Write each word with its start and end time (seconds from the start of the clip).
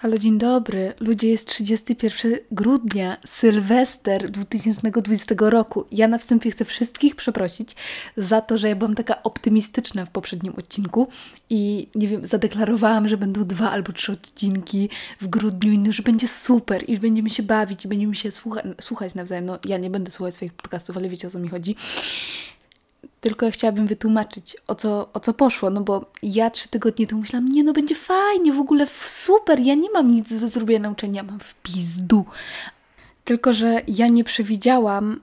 Halo, 0.00 0.18
dzień 0.18 0.38
dobry. 0.38 0.92
Ludzie, 1.00 1.28
jest 1.28 1.48
31 1.48 2.32
grudnia, 2.50 3.16
Sylwester 3.26 4.30
2020 4.30 5.34
roku. 5.38 5.84
Ja 5.92 6.08
na 6.08 6.18
wstępie 6.18 6.50
chcę 6.50 6.64
wszystkich 6.64 7.16
przeprosić 7.16 7.76
za 8.16 8.40
to, 8.40 8.58
że 8.58 8.68
ja 8.68 8.76
byłam 8.76 8.94
taka 8.94 9.22
optymistyczna 9.22 10.06
w 10.06 10.10
poprzednim 10.10 10.54
odcinku 10.58 11.08
i 11.50 11.88
nie 11.94 12.08
wiem, 12.08 12.26
zadeklarowałam, 12.26 13.08
że 13.08 13.16
będą 13.16 13.44
dwa 13.44 13.70
albo 13.70 13.92
trzy 13.92 14.12
odcinki 14.12 14.88
w 15.20 15.26
grudniu 15.26 15.72
i 15.72 15.78
no, 15.78 15.92
że 15.92 16.02
będzie 16.02 16.28
super 16.28 16.84
i 16.88 16.98
będziemy 16.98 17.30
się 17.30 17.42
bawić 17.42 17.84
i 17.84 17.88
będziemy 17.88 18.14
się 18.14 18.30
słucha 18.30 18.62
słuchać 18.80 19.14
nawzajem. 19.14 19.46
No, 19.46 19.58
ja 19.64 19.78
nie 19.78 19.90
będę 19.90 20.10
słuchać 20.10 20.34
swoich 20.34 20.52
podcastów, 20.52 20.96
ale 20.96 21.08
wiecie 21.08 21.28
o 21.28 21.30
co 21.30 21.38
mi 21.38 21.48
chodzi. 21.48 21.76
Tylko 23.20 23.46
ja 23.46 23.52
chciałabym 23.52 23.86
wytłumaczyć, 23.86 24.56
o 24.66 24.74
co, 24.74 25.08
o 25.12 25.20
co 25.20 25.34
poszło, 25.34 25.70
no 25.70 25.80
bo 25.80 26.10
ja 26.22 26.50
trzy 26.50 26.68
tygodnie 26.68 27.06
temu 27.06 27.20
myślałam, 27.20 27.48
nie 27.48 27.64
no, 27.64 27.72
będzie 27.72 27.94
fajnie, 27.94 28.52
w 28.52 28.60
ogóle 28.60 28.86
super, 29.08 29.60
ja 29.60 29.74
nie 29.74 29.90
mam 29.90 30.10
nic 30.10 30.40
do 30.40 30.48
zrobienia 30.48 30.80
nauczenia, 30.80 31.22
mam 31.22 31.40
w 31.40 31.54
pizdu. 31.54 32.24
Tylko, 33.24 33.52
że 33.52 33.82
ja 33.88 34.08
nie 34.08 34.24
przewidziałam 34.24 35.20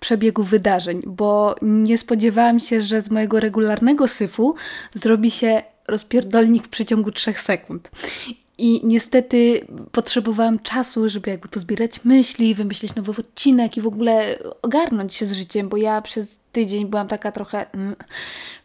przebiegu 0.00 0.44
wydarzeń, 0.44 1.02
bo 1.06 1.56
nie 1.62 1.98
spodziewałam 1.98 2.60
się, 2.60 2.82
że 2.82 3.02
z 3.02 3.10
mojego 3.10 3.40
regularnego 3.40 4.08
syfu 4.08 4.54
zrobi 4.94 5.30
się 5.30 5.62
rozpierdolnik 5.88 6.64
w 6.64 6.68
przeciągu 6.68 7.12
trzech 7.12 7.40
sekund. 7.40 7.90
I 8.58 8.80
niestety 8.84 9.66
potrzebowałam 9.92 10.58
czasu, 10.58 11.08
żeby 11.08 11.30
jakby 11.30 11.48
pozbierać 11.48 12.04
myśli, 12.04 12.54
wymyślić 12.54 12.94
nowy 12.94 13.12
odcinek 13.12 13.76
i 13.76 13.80
w 13.80 13.86
ogóle 13.86 14.38
ogarnąć 14.62 15.14
się 15.14 15.26
z 15.26 15.32
życiem, 15.32 15.68
bo 15.68 15.76
ja 15.76 16.02
przez 16.02 16.38
tydzień 16.52 16.86
byłam 16.86 17.08
taka 17.08 17.32
trochę. 17.32 17.70
Mm, 17.72 17.96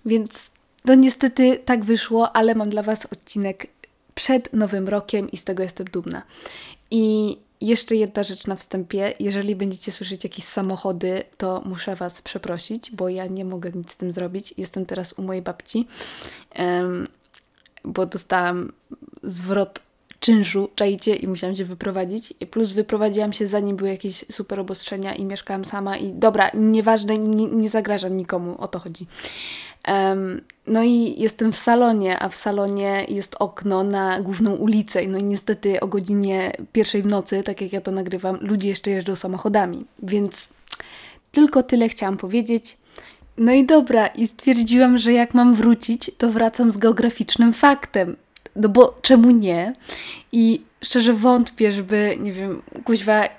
więc 0.05 0.52
no 0.85 0.95
niestety 0.95 1.59
tak 1.65 1.85
wyszło, 1.85 2.35
ale 2.35 2.55
mam 2.55 2.70
dla 2.70 2.84
Was 2.84 3.05
odcinek 3.05 3.67
przed 4.15 4.53
Nowym 4.53 4.89
Rokiem 4.89 5.31
i 5.31 5.38
z 5.38 5.43
tego 5.43 5.63
jestem 5.63 5.88
dumna. 5.88 6.21
I 6.91 7.37
jeszcze 7.62 7.95
jedna 7.95 8.23
rzecz 8.23 8.48
na 8.48 8.55
wstępie. 8.55 9.13
Jeżeli 9.20 9.55
będziecie 9.55 9.91
słyszeć 9.91 10.24
jakieś 10.24 10.46
samochody, 10.46 11.24
to 11.37 11.62
muszę 11.65 11.96
Was 11.96 12.21
przeprosić, 12.21 12.91
bo 12.91 13.09
ja 13.09 13.27
nie 13.27 13.46
mogę 13.46 13.71
nic 13.71 13.91
z 13.91 13.98
tym 13.98 14.12
zrobić. 14.12 14.53
Jestem 14.57 14.85
teraz 14.85 15.13
u 15.13 15.21
mojej 15.21 15.41
babci, 15.41 15.87
um, 16.59 17.07
bo 17.85 18.05
dostałam 18.05 18.72
zwrot 19.24 19.80
czynszu, 20.20 20.70
czajcie, 20.76 21.16
i 21.16 21.27
musiałam 21.27 21.55
się 21.55 21.66
wyprowadzić. 21.66 22.34
Plus 22.52 22.70
wyprowadziłam 22.70 23.34
się 23.34 23.48
zanim 23.48 23.76
były 23.76 23.90
jakieś 23.90 24.26
super 24.32 24.60
obostrzenia 24.60 25.16
i 25.16 25.26
mieszkałam 25.26 25.66
sama 25.66 25.98
i 25.98 26.13
dobra, 26.13 26.52
nieważne, 26.54 27.18
nie, 27.18 27.48
nie 27.48 27.70
zagrażam 27.70 28.18
nikomu, 28.18 28.55
o 28.58 28.68
to 28.68 28.80
chodzi. 28.80 29.08
Um, 29.88 30.41
no 30.68 30.84
i 30.84 31.16
jestem 31.18 31.52
w 31.52 31.58
salonie, 31.58 32.20
a 32.20 32.30
w 32.30 32.36
salonie 32.36 33.05
jest 33.08 33.36
okno 33.40 33.84
na 33.84 34.21
główną 34.21 34.55
ulicę. 34.55 35.08
No 35.08 35.18
i 35.18 35.24
niestety 35.24 35.80
o 35.80 35.88
godzinie 35.88 36.52
pierwszej 36.74 37.04
w 37.04 37.05
nocy, 37.05 37.43
tak 37.43 37.62
jak 37.62 37.74
ja 37.74 37.82
to 37.82 37.91
nagrywam, 37.91 38.38
ludzie 38.41 38.70
jeszcze 38.70 38.91
jeżdżą 38.91 39.16
samochodami. 39.16 39.86
Więc 40.04 40.49
tylko 41.32 41.64
tyle 41.64 41.90
chciałam 41.90 42.18
powiedzieć. 42.18 42.77
No 43.40 43.51
i 43.51 43.65
dobra, 43.65 44.07
i 44.07 44.27
stwierdziłam, 44.27 44.98
że 44.98 45.13
jak 45.13 45.34
mam 45.34 45.55
wrócić, 45.55 46.12
to 46.18 46.32
wracam 46.32 46.71
z 46.71 46.77
geograficznym 46.77 47.54
faktem. 47.54 48.15
No 48.55 48.70
bo 48.70 48.99
czemu 49.01 49.31
nie? 49.31 49.73
I 50.31 50.62
szczerze 50.84 51.13
wątpię, 51.13 51.71
żeby, 51.71 52.18
nie 52.20 52.34
wiem, 52.34 52.62
kuźwa, 52.84 53.29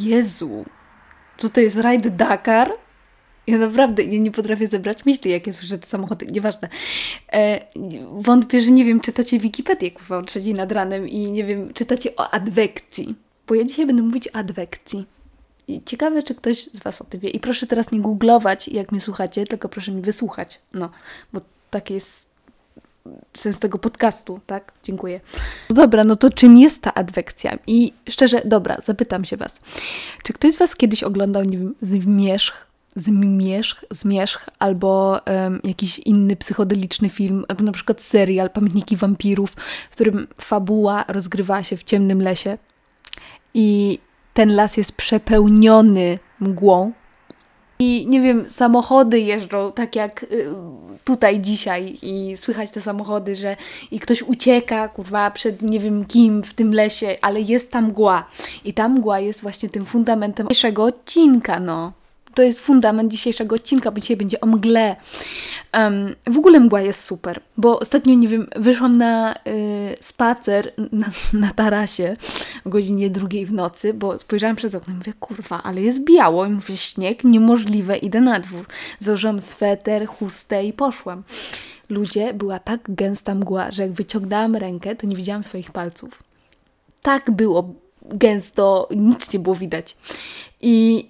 Jezu, 0.00 0.64
co 1.38 1.48
to 1.48 1.60
jest 1.60 1.76
rajd 1.76 2.08
Dakar? 2.08 2.72
Ja 3.46 3.58
naprawdę 3.58 4.02
ja 4.02 4.18
nie 4.18 4.30
potrafię 4.30 4.68
zebrać 4.68 5.04
myśli, 5.04 5.30
jak 5.30 5.46
ja 5.46 5.52
słyszę 5.52 5.78
te 5.78 5.86
samochody, 5.86 6.26
nieważne. 6.26 6.68
E, 7.32 7.60
wątpię, 8.12 8.60
że 8.60 8.70
nie 8.70 8.84
wiem, 8.84 9.00
czytacie 9.00 9.38
Wikipedię 9.38 9.90
kurwa 9.90 10.18
o 10.18 10.22
trzeciej 10.22 10.54
nad 10.54 10.72
ranem 10.72 11.08
i 11.08 11.32
nie 11.32 11.44
wiem, 11.44 11.74
czytacie 11.74 12.16
o 12.16 12.30
adwekcji. 12.30 13.14
Bo 13.46 13.54
ja 13.54 13.64
dzisiaj 13.64 13.86
będę 13.86 14.02
mówić 14.02 14.28
o 14.28 14.36
adwekcji. 14.36 15.06
Ciekawe, 15.86 16.22
czy 16.22 16.34
ktoś 16.34 16.64
z 16.64 16.82
Was 16.82 17.02
o 17.02 17.04
tym 17.04 17.20
wie. 17.20 17.28
I 17.28 17.40
proszę 17.40 17.66
teraz 17.66 17.92
nie 17.92 18.00
googlować, 18.00 18.68
jak 18.68 18.92
mnie 18.92 19.00
słuchacie, 19.00 19.46
tylko 19.46 19.68
proszę 19.68 19.92
mi 19.92 20.02
wysłuchać. 20.02 20.60
No, 20.72 20.90
bo 21.32 21.40
takie 21.70 21.94
jest 21.94 22.32
sens 23.34 23.58
tego 23.58 23.78
podcastu, 23.78 24.40
tak? 24.46 24.72
Dziękuję. 24.82 25.20
No 25.70 25.76
dobra, 25.76 26.04
no 26.04 26.16
to 26.16 26.30
czym 26.30 26.58
jest 26.58 26.82
ta 26.82 26.94
adwekcja? 26.94 27.58
I 27.66 27.92
szczerze, 28.08 28.42
dobra, 28.44 28.76
zapytam 28.84 29.24
się 29.24 29.36
Was. 29.36 29.60
Czy 30.22 30.32
ktoś 30.32 30.52
z 30.54 30.56
Was 30.56 30.76
kiedyś 30.76 31.02
oglądał, 31.02 31.42
nie 31.42 31.58
wiem, 31.58 31.74
Zmierzch, 31.82 32.66
Zmierzch, 32.96 33.84
Zmierzch 33.90 34.48
albo 34.58 35.20
um, 35.26 35.60
jakiś 35.64 35.98
inny 35.98 36.36
psychodeliczny 36.36 37.08
film, 37.10 37.44
albo 37.48 37.64
na 37.64 37.72
przykład 37.72 38.02
serial 38.02 38.50
Pamiętniki 38.50 38.96
Wampirów, 38.96 39.50
w 39.90 39.92
którym 39.92 40.26
fabuła 40.40 41.04
rozgrywała 41.08 41.62
się 41.62 41.76
w 41.76 41.84
ciemnym 41.84 42.22
lesie 42.22 42.58
i 43.54 43.98
ten 44.34 44.54
las 44.56 44.76
jest 44.76 44.92
przepełniony 44.92 46.18
mgłą, 46.40 46.92
i 47.82 48.06
nie 48.08 48.20
wiem, 48.20 48.50
samochody 48.50 49.20
jeżdżą 49.20 49.72
tak 49.72 49.96
jak 49.96 50.22
y, 50.22 50.46
tutaj 51.04 51.40
dzisiaj 51.40 51.98
i 52.02 52.36
słychać 52.36 52.70
te 52.70 52.80
samochody, 52.80 53.36
że 53.36 53.56
i 53.90 54.00
ktoś 54.00 54.22
ucieka, 54.22 54.88
kurwa, 54.88 55.30
przed 55.30 55.62
nie 55.62 55.80
wiem 55.80 56.04
kim 56.04 56.42
w 56.42 56.54
tym 56.54 56.74
lesie, 56.74 57.16
ale 57.22 57.40
jest 57.40 57.70
tam 57.70 57.84
mgła. 57.84 58.28
I 58.64 58.74
ta 58.74 58.88
mgła 58.88 59.20
jest 59.20 59.42
właśnie 59.42 59.68
tym 59.68 59.86
fundamentem 59.86 60.48
dzisiejszego 60.48 60.84
odcinka, 60.84 61.60
no 61.60 61.92
to 62.34 62.42
jest 62.42 62.60
fundament 62.60 63.12
dzisiejszego 63.12 63.54
odcinka, 63.54 63.90
bo 63.90 64.00
dzisiaj 64.00 64.16
będzie 64.16 64.40
o 64.40 64.46
mgle. 64.46 64.96
Um, 65.74 66.14
w 66.26 66.38
ogóle 66.38 66.60
mgła 66.60 66.80
jest 66.80 67.04
super, 67.04 67.40
bo 67.56 67.78
ostatnio, 67.78 68.14
nie 68.14 68.28
wiem, 68.28 68.46
wyszłam 68.56 68.98
na 68.98 69.34
y, 69.34 69.96
spacer 70.00 70.72
na, 70.92 71.06
na 71.32 71.50
tarasie 71.50 72.14
o 72.66 72.70
godzinie 72.70 73.10
drugiej 73.10 73.46
w 73.46 73.52
nocy, 73.52 73.94
bo 73.94 74.18
spojrzałam 74.18 74.56
przez 74.56 74.74
okno 74.74 74.94
i 74.94 74.96
mówię, 74.96 75.12
kurwa, 75.20 75.62
ale 75.62 75.80
jest 75.80 76.04
biało. 76.04 76.46
I 76.46 76.50
mówię, 76.50 76.76
śnieg, 76.76 77.24
niemożliwe, 77.24 77.96
idę 77.96 78.20
na 78.20 78.40
dwór. 78.40 78.66
Założyłam 78.98 79.40
sweter, 79.40 80.06
chustę 80.06 80.64
i 80.64 80.72
poszłam. 80.72 81.22
Ludzie, 81.88 82.34
była 82.34 82.58
tak 82.58 82.80
gęsta 82.88 83.34
mgła, 83.34 83.72
że 83.72 83.82
jak 83.82 83.92
wyciągnęłam 83.92 84.56
rękę, 84.56 84.96
to 84.96 85.06
nie 85.06 85.16
widziałam 85.16 85.42
swoich 85.42 85.70
palców. 85.70 86.22
Tak 87.02 87.30
było 87.30 87.74
gęsto, 88.02 88.88
nic 88.96 89.32
nie 89.32 89.38
było 89.38 89.54
widać. 89.54 89.96
I 90.60 91.08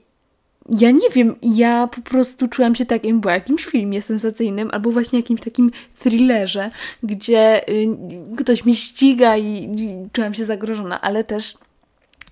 ja 0.71 0.91
nie 0.91 1.11
wiem, 1.11 1.35
ja 1.43 1.87
po 1.87 2.01
prostu 2.01 2.49
czułam 2.49 2.75
się 2.75 2.87
tak, 2.87 3.05
jakbym 3.05 3.21
była 3.21 3.35
jakimś 3.35 3.65
filmie 3.65 4.03
sensacyjnym 4.03 4.69
albo 4.73 4.91
właśnie 4.91 5.19
jakimś 5.19 5.41
takim 5.41 5.71
thrillerze, 6.03 6.71
gdzie 7.03 7.69
y, 7.69 7.89
ktoś 8.37 8.65
mnie 8.65 8.77
ściga 8.77 9.37
i, 9.37 9.65
i 9.81 10.09
czułam 10.13 10.35
się 10.35 10.45
zagrożona, 10.45 11.01
ale 11.01 11.25
też 11.25 11.55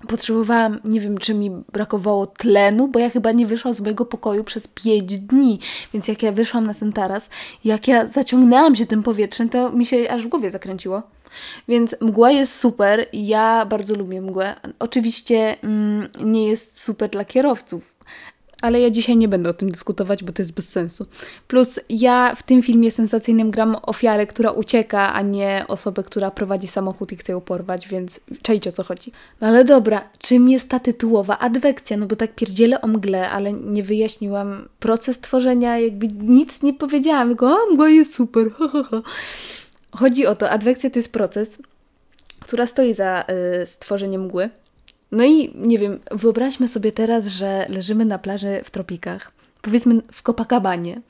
potrzebowałam, 0.09 0.81
nie 0.85 1.01
wiem, 1.01 1.19
czy 1.19 1.35
mi 1.35 1.51
brakowało 1.51 2.27
tlenu, 2.27 2.89
bo 2.89 2.99
ja 2.99 3.11
chyba 3.11 3.33
nie 3.33 3.47
wyszłam 3.47 3.75
z 3.75 3.81
mojego 3.81 4.05
pokoju 4.05 4.45
przez 4.45 4.69
5 4.69 5.19
dni, 5.19 5.59
więc 5.93 6.09
jak 6.09 6.23
ja 6.23 6.33
wyszłam 6.33 6.67
na 6.67 6.75
ten 6.75 6.93
taras, 6.93 7.31
jak 7.65 7.89
ja 7.89 8.09
zaciągnęłam 8.09 8.77
się 8.77 8.87
tym 8.87 9.03
powietrzem, 9.03 9.49
to 9.49 9.73
mi 9.73 9.87
się 9.87 10.11
aż 10.11 10.23
w 10.23 10.29
głowie 10.29 10.51
zakręciło. 10.51 11.03
Więc 11.69 11.97
mgła 12.01 12.31
jest 12.31 12.57
super, 12.57 13.07
ja 13.13 13.67
bardzo 13.67 13.95
lubię 13.95 14.21
mgłę. 14.21 14.55
Oczywiście 14.79 15.57
mm, 15.63 16.09
nie 16.25 16.49
jest 16.49 16.81
super 16.81 17.11
dla 17.11 17.25
kierowców, 17.25 17.90
ale 18.61 18.81
ja 18.81 18.91
dzisiaj 18.91 19.17
nie 19.17 19.29
będę 19.29 19.51
o 19.51 19.55
tym 19.55 19.71
dyskutować, 19.71 20.25
bo 20.25 20.33
to 20.33 20.43
jest 20.43 20.53
bez 20.53 20.69
sensu. 20.69 21.07
Plus 21.49 21.81
ja 21.89 22.35
w 22.35 22.43
tym 22.43 22.63
filmie 22.63 22.91
sensacyjnym 22.91 23.51
gram 23.51 23.77
ofiarę, 23.83 24.27
która 24.27 24.51
ucieka, 24.51 25.13
a 25.15 25.23
nie 25.23 25.65
osobę, 25.69 26.03
która 26.03 26.31
prowadzi 26.31 26.67
samochód 26.69 27.13
i 27.13 27.17
chce 27.17 27.33
ją 27.33 27.41
porwać, 27.41 27.89
więc 27.89 28.21
czajcie 28.43 28.71
o 28.71 28.73
co 28.73 28.85
chodzi. 28.85 29.13
No 29.41 29.49
ale 29.49 29.65
dobra, 29.65 30.05
czym 30.19 30.49
jest 30.49 30.69
ta 30.69 30.81
tytułowa 30.81 31.39
adwekcja? 31.39 31.97
No 31.97 32.07
bo 32.07 32.17
tak 32.17 32.35
pierdzielę 32.35 32.81
o 32.81 32.87
mgle, 32.87 33.31
ale 33.31 33.53
nie 33.53 33.83
wyjaśniłam 33.83 34.69
proces 34.81 35.21
tworzenia, 35.21 35.79
jakby 35.79 36.09
nic 36.09 36.63
nie 36.63 36.75
powiedziałam, 36.75 37.29
tylko 37.29 37.47
o, 37.47 37.73
mgła 37.73 37.89
jest 37.89 38.15
super, 38.15 38.51
ho, 38.57 38.69
ho, 38.69 38.85
ho. 38.85 39.03
Chodzi 39.93 40.27
o 40.27 40.35
to, 40.35 40.51
adwekcja 40.51 40.91
to 40.91 40.99
jest 40.99 41.13
proces, 41.13 41.59
która 42.41 42.67
stoi 42.67 42.95
za 42.95 43.25
y, 43.63 43.67
stworzeniem 43.67 44.25
mgły. 44.25 44.51
No 45.13 45.25
i 45.25 45.53
nie 45.55 45.79
wiem, 45.79 45.99
wyobraźmy 46.11 46.69
sobie 46.69 46.93
teraz, 46.93 47.27
że 47.27 47.67
leżymy 47.69 48.05
na 48.05 48.19
plaży 48.19 48.61
w 48.65 48.71
tropikach. 48.71 49.33
Powiedzmy 49.63 50.03
w 50.13 50.23
Copacabanie. 50.23 51.01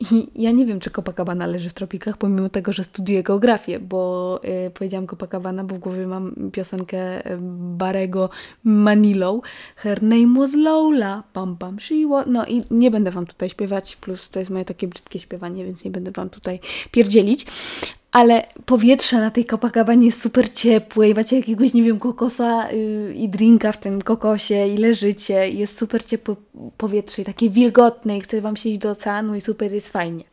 I 0.00 0.42
ja 0.42 0.50
nie 0.50 0.66
wiem, 0.66 0.80
czy 0.80 0.90
Copacabana 0.90 1.46
leży 1.46 1.70
w 1.70 1.74
tropikach, 1.74 2.18
pomimo 2.18 2.48
tego, 2.48 2.72
że 2.72 2.84
studiuję 2.84 3.22
geografię, 3.22 3.80
bo 3.80 4.40
yy, 4.44 4.70
powiedziałam 4.70 5.06
Copacabana, 5.06 5.64
bo 5.64 5.74
w 5.74 5.78
głowie 5.78 6.06
mam 6.06 6.50
piosenkę 6.52 7.32
y, 7.32 7.38
Barego 7.76 8.30
Manilą. 8.64 9.40
Her 9.76 10.02
name 10.02 10.38
was 10.38 10.54
Lola, 10.54 11.22
pam 11.32 11.56
pam 11.56 11.80
she. 11.80 11.94
No 12.26 12.46
i 12.46 12.62
nie 12.70 12.90
będę 12.90 13.10
Wam 13.10 13.26
tutaj 13.26 13.50
śpiewać, 13.50 13.96
plus 13.96 14.30
to 14.30 14.38
jest 14.38 14.50
moje 14.50 14.64
takie 14.64 14.88
brzydkie 14.88 15.18
śpiewanie, 15.18 15.64
więc 15.64 15.84
nie 15.84 15.90
będę 15.90 16.10
Wam 16.10 16.30
tutaj 16.30 16.60
pierdzielić 16.90 17.46
ale 18.14 18.46
powietrze 18.66 19.20
na 19.20 19.30
tej 19.30 19.44
Copacabanie 19.44 20.06
jest 20.06 20.22
super 20.22 20.52
ciepłe 20.52 21.08
i 21.08 21.14
macie 21.14 21.36
jakiegoś, 21.36 21.74
nie 21.74 21.82
wiem, 21.82 21.98
kokosa 21.98 22.72
yy, 22.72 23.14
i 23.14 23.28
drinka 23.28 23.72
w 23.72 23.80
tym 23.80 24.02
kokosie 24.02 24.66
i 24.66 24.76
leżycie 24.76 25.50
i 25.50 25.58
jest 25.58 25.78
super 25.78 26.04
ciepłe 26.04 26.36
powietrze 26.76 27.22
i 27.22 27.24
takie 27.24 27.50
wilgotne 27.50 28.18
i 28.18 28.20
chce 28.20 28.40
Wam 28.40 28.56
się 28.56 28.68
iść 28.68 28.78
do 28.78 28.90
oceanu 28.90 29.34
i 29.34 29.40
super 29.40 29.72
jest 29.72 29.88
fajnie. 29.88 30.24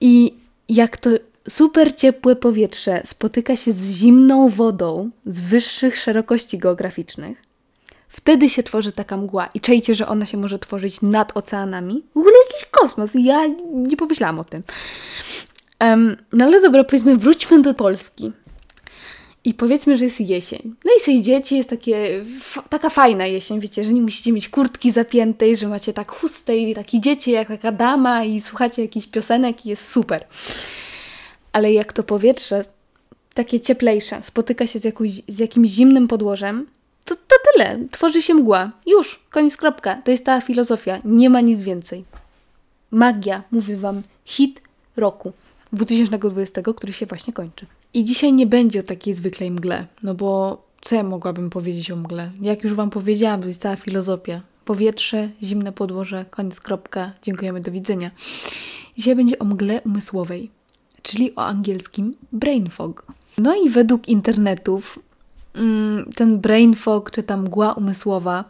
I 0.00 0.34
jak 0.68 0.96
to 0.96 1.10
super 1.48 1.96
ciepłe 1.96 2.36
powietrze 2.36 3.02
spotyka 3.04 3.56
się 3.56 3.72
z 3.72 3.90
zimną 3.90 4.48
wodą 4.48 5.10
z 5.26 5.40
wyższych 5.40 5.96
szerokości 5.96 6.58
geograficznych, 6.58 7.42
wtedy 8.08 8.48
się 8.48 8.62
tworzy 8.62 8.92
taka 8.92 9.16
mgła. 9.16 9.48
I 9.54 9.60
czajcie, 9.60 9.94
że 9.94 10.08
ona 10.08 10.26
się 10.26 10.36
może 10.36 10.58
tworzyć 10.58 11.02
nad 11.02 11.36
oceanami. 11.36 12.02
W 12.14 12.18
ogóle 12.18 12.34
jakiś 12.48 12.68
kosmos. 12.70 13.10
Ja 13.14 13.46
nie 13.72 13.96
pomyślałam 13.96 14.38
o 14.38 14.44
tym. 14.44 14.62
Um, 15.80 16.16
no 16.32 16.44
ale 16.44 16.60
dobra, 16.60 16.84
powiedzmy, 16.84 17.16
wróćmy 17.16 17.62
do 17.62 17.74
Polski. 17.74 18.32
I 19.44 19.54
powiedzmy, 19.54 19.98
że 19.98 20.04
jest 20.04 20.20
jesień. 20.20 20.74
No 20.84 20.90
i 20.98 21.00
sobie 21.00 21.16
idziecie, 21.16 21.56
jest 21.56 21.70
takie, 21.70 22.24
taka 22.68 22.90
fajna 22.90 23.26
jesień, 23.26 23.60
wiecie, 23.60 23.84
że 23.84 23.92
nie 23.92 24.00
musicie 24.00 24.32
mieć 24.32 24.48
kurtki 24.48 24.90
zapiętej, 24.92 25.56
że 25.56 25.68
macie 25.68 25.92
tak 25.92 26.12
chustę 26.12 26.56
i 26.56 26.74
tak 26.74 26.94
idziecie 26.94 27.32
jak 27.32 27.48
taka 27.48 27.72
dama 27.72 28.24
i 28.24 28.40
słuchacie 28.40 28.82
jakichś 28.82 29.06
piosenek 29.06 29.66
i 29.66 29.68
jest 29.68 29.90
super. 29.90 30.26
Ale 31.52 31.72
jak 31.72 31.92
to 31.92 32.02
powietrze, 32.02 32.64
takie 33.34 33.60
cieplejsze, 33.60 34.22
spotyka 34.22 34.66
się 34.66 34.78
z, 34.78 34.84
jakąś, 34.84 35.10
z 35.28 35.38
jakimś 35.38 35.68
zimnym 35.68 36.08
podłożem, 36.08 36.66
to, 37.04 37.14
to 37.14 37.36
tyle. 37.52 37.78
Tworzy 37.90 38.22
się 38.22 38.34
mgła. 38.34 38.70
Już, 38.86 39.20
koniec, 39.30 39.56
kropka. 39.56 39.96
To 40.04 40.10
jest 40.10 40.24
ta 40.24 40.40
filozofia. 40.40 41.00
Nie 41.04 41.30
ma 41.30 41.40
nic 41.40 41.62
więcej. 41.62 42.04
Magia, 42.90 43.42
mówię 43.50 43.76
Wam, 43.76 44.02
hit 44.24 44.62
roku 44.96 45.32
2020, 45.74 46.62
który 46.76 46.92
się 46.92 47.06
właśnie 47.06 47.32
kończy. 47.32 47.66
I 47.94 48.04
dzisiaj 48.04 48.32
nie 48.32 48.46
będzie 48.46 48.80
o 48.80 48.82
takiej 48.82 49.14
zwykłej 49.14 49.50
mgle, 49.50 49.86
no 50.02 50.14
bo 50.14 50.62
co 50.80 50.94
ja 50.94 51.02
mogłabym 51.02 51.50
powiedzieć 51.50 51.90
o 51.90 51.96
mgle? 51.96 52.30
Jak 52.40 52.64
już 52.64 52.74
Wam 52.74 52.90
powiedziałam, 52.90 53.42
to 53.42 53.48
jest 53.48 53.62
cała 53.62 53.76
filozofia. 53.76 54.40
Powietrze, 54.64 55.28
zimne 55.42 55.72
podłoże, 55.72 56.24
koniec, 56.30 56.60
kropka, 56.60 57.12
dziękujemy, 57.22 57.60
do 57.60 57.72
widzenia. 57.72 58.10
Dzisiaj 58.96 59.16
będzie 59.16 59.38
o 59.38 59.44
mgle 59.44 59.82
umysłowej, 59.82 60.50
czyli 61.02 61.36
o 61.36 61.44
angielskim 61.44 62.14
brain 62.32 62.70
fog. 62.70 63.06
No 63.38 63.54
i 63.64 63.70
według 63.70 64.08
internetów 64.08 64.98
mm, 65.54 66.12
ten 66.14 66.40
brain 66.40 66.74
fog, 66.74 67.10
czy 67.10 67.22
ta 67.22 67.36
mgła 67.36 67.72
umysłowa 67.72 68.44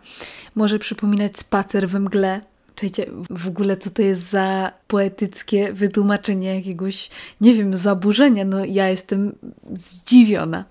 może 0.54 0.78
przypominać 0.78 1.38
spacer 1.38 1.88
we 1.88 2.00
mgle, 2.00 2.40
Czekajcie, 2.74 3.06
w 3.30 3.48
ogóle 3.48 3.76
co 3.76 3.90
to 3.90 4.02
jest 4.02 4.30
za 4.30 4.72
poetyckie 4.88 5.72
wytłumaczenie 5.72 6.56
jakiegoś, 6.56 7.10
nie 7.40 7.54
wiem, 7.54 7.76
zaburzenia. 7.76 8.44
No 8.44 8.64
ja 8.64 8.88
jestem 8.88 9.38
zdziwiona. 9.78 10.64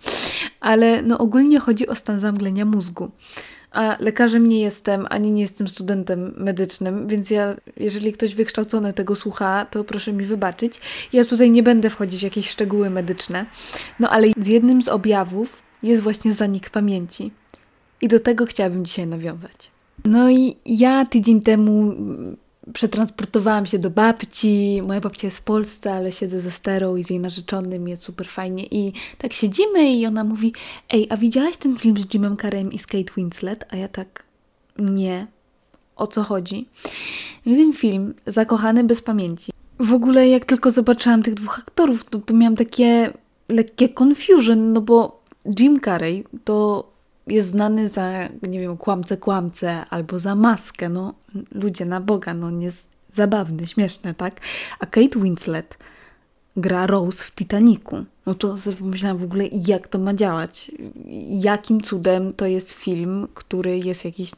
Ale 0.60 1.02
no 1.02 1.18
ogólnie 1.18 1.60
chodzi 1.60 1.88
o 1.88 1.96
stan 1.96 2.20
zamglenia 2.20 2.66
mózgu. 2.66 3.12
A 3.72 3.98
lekarzem 4.00 4.48
nie 4.48 4.62
jestem, 4.62 5.08
ani 5.10 5.32
nie 5.32 5.42
jestem 5.42 5.68
studentem 5.68 6.34
medycznym, 6.38 7.08
więc 7.08 7.30
ja, 7.30 7.56
jeżeli 7.78 8.14
ktoś 8.14 8.36
wykształcony 8.36 8.94
tego 8.94 9.16
słucha, 9.16 9.66
to 9.66 9.84
proszę 9.84 10.14
mi 10.14 10.26
wybaczyć. 10.26 10.80
Ja 11.14 11.26
tutaj 11.26 11.52
nie 11.52 11.64
będę 11.64 11.90
wchodzić 11.90 12.20
w 12.20 12.24
jakieś 12.24 12.50
szczegóły 12.50 12.90
medyczne. 12.90 13.46
No 14.00 14.10
ale 14.10 14.28
z 14.38 14.48
jednym 14.48 14.82
z 14.82 14.88
objawów 14.88 15.64
jest 15.84 16.04
właśnie 16.04 16.34
zanik 16.34 16.70
pamięci. 16.70 17.32
I 18.02 18.08
do 18.08 18.20
tego 18.20 18.46
chciałabym 18.46 18.86
dzisiaj 18.86 19.08
nawiązać. 19.08 19.73
No 20.06 20.30
i 20.30 20.56
ja 20.66 21.06
tydzień 21.06 21.42
temu 21.42 21.96
przetransportowałam 22.74 23.66
się 23.66 23.80
do 23.80 23.90
babci. 23.90 24.82
Moja 24.88 25.02
babcia 25.02 25.28
jest 25.28 25.38
w 25.38 25.42
Polsce, 25.44 25.94
ale 25.94 26.12
siedzę 26.12 26.42
ze 26.42 26.52
sterą 26.52 26.96
i 26.96 27.04
z 27.04 27.10
jej 27.10 27.20
narzeczonym, 27.20 27.88
jest 27.88 28.04
super 28.04 28.28
fajnie. 28.28 28.64
I 28.72 28.94
tak 29.18 29.34
siedzimy 29.34 29.94
i 29.94 30.06
ona 30.06 30.24
mówi, 30.24 30.54
ej, 30.90 31.08
a 31.10 31.18
widziałaś 31.18 31.58
ten 31.58 31.78
film 31.78 32.00
z 32.00 32.14
Jimem 32.14 32.38
Carreyem 32.38 32.72
i 32.72 32.80
z 32.80 32.88
Kate 32.88 33.14
Winslet? 33.18 33.66
A 33.70 33.76
ja 33.76 33.88
tak, 33.88 34.24
nie. 34.80 35.28
O 35.96 36.08
co 36.08 36.24
chodzi? 36.24 36.66
I 37.46 37.74
film, 37.74 38.14
Zakochany 38.26 38.84
bez 38.84 39.02
pamięci. 39.02 39.52
W 39.80 39.94
ogóle 39.94 40.30
jak 40.30 40.46
tylko 40.46 40.72
zobaczyłam 40.72 41.24
tych 41.24 41.34
dwóch 41.34 41.60
aktorów, 41.60 42.04
to, 42.04 42.20
to 42.20 42.34
miałam 42.34 42.56
takie 42.56 43.14
lekkie 43.50 43.90
confusion, 43.90 44.74
no 44.74 44.82
bo 44.82 45.24
Jim 45.60 45.82
Carrey 45.82 46.24
to 46.44 46.88
jest 47.28 47.50
znany 47.50 47.90
za, 47.90 48.30
nie 48.42 48.60
wiem, 48.60 48.78
kłamce, 48.78 49.18
kłamce 49.18 49.86
albo 49.90 50.20
za 50.20 50.36
maskę. 50.36 50.90
No, 50.90 51.14
ludzie 51.52 51.86
na 51.86 52.02
Boga, 52.02 52.34
no 52.34 52.52
nie 52.52 52.66
jest 52.66 52.90
zabawny, 53.10 53.68
śmieszny, 53.68 54.14
tak? 54.14 54.42
A 54.80 54.86
Kate 54.86 55.20
Winslet 55.20 55.78
gra 56.58 56.88
Rose 56.88 57.24
w 57.24 57.32
Titanicu. 57.32 58.06
No 58.26 58.34
to 58.34 58.58
sobie 58.58 58.78
pomyślałam 58.78 59.18
w 59.18 59.24
ogóle, 59.24 59.46
jak 59.52 59.88
to 59.88 60.00
ma 60.00 60.14
działać. 60.14 60.72
Jakim 61.30 61.82
cudem 61.82 62.34
to 62.34 62.46
jest 62.46 62.72
film, 62.72 63.28
który 63.34 63.80
jest 63.80 64.06
jakiś 64.06 64.32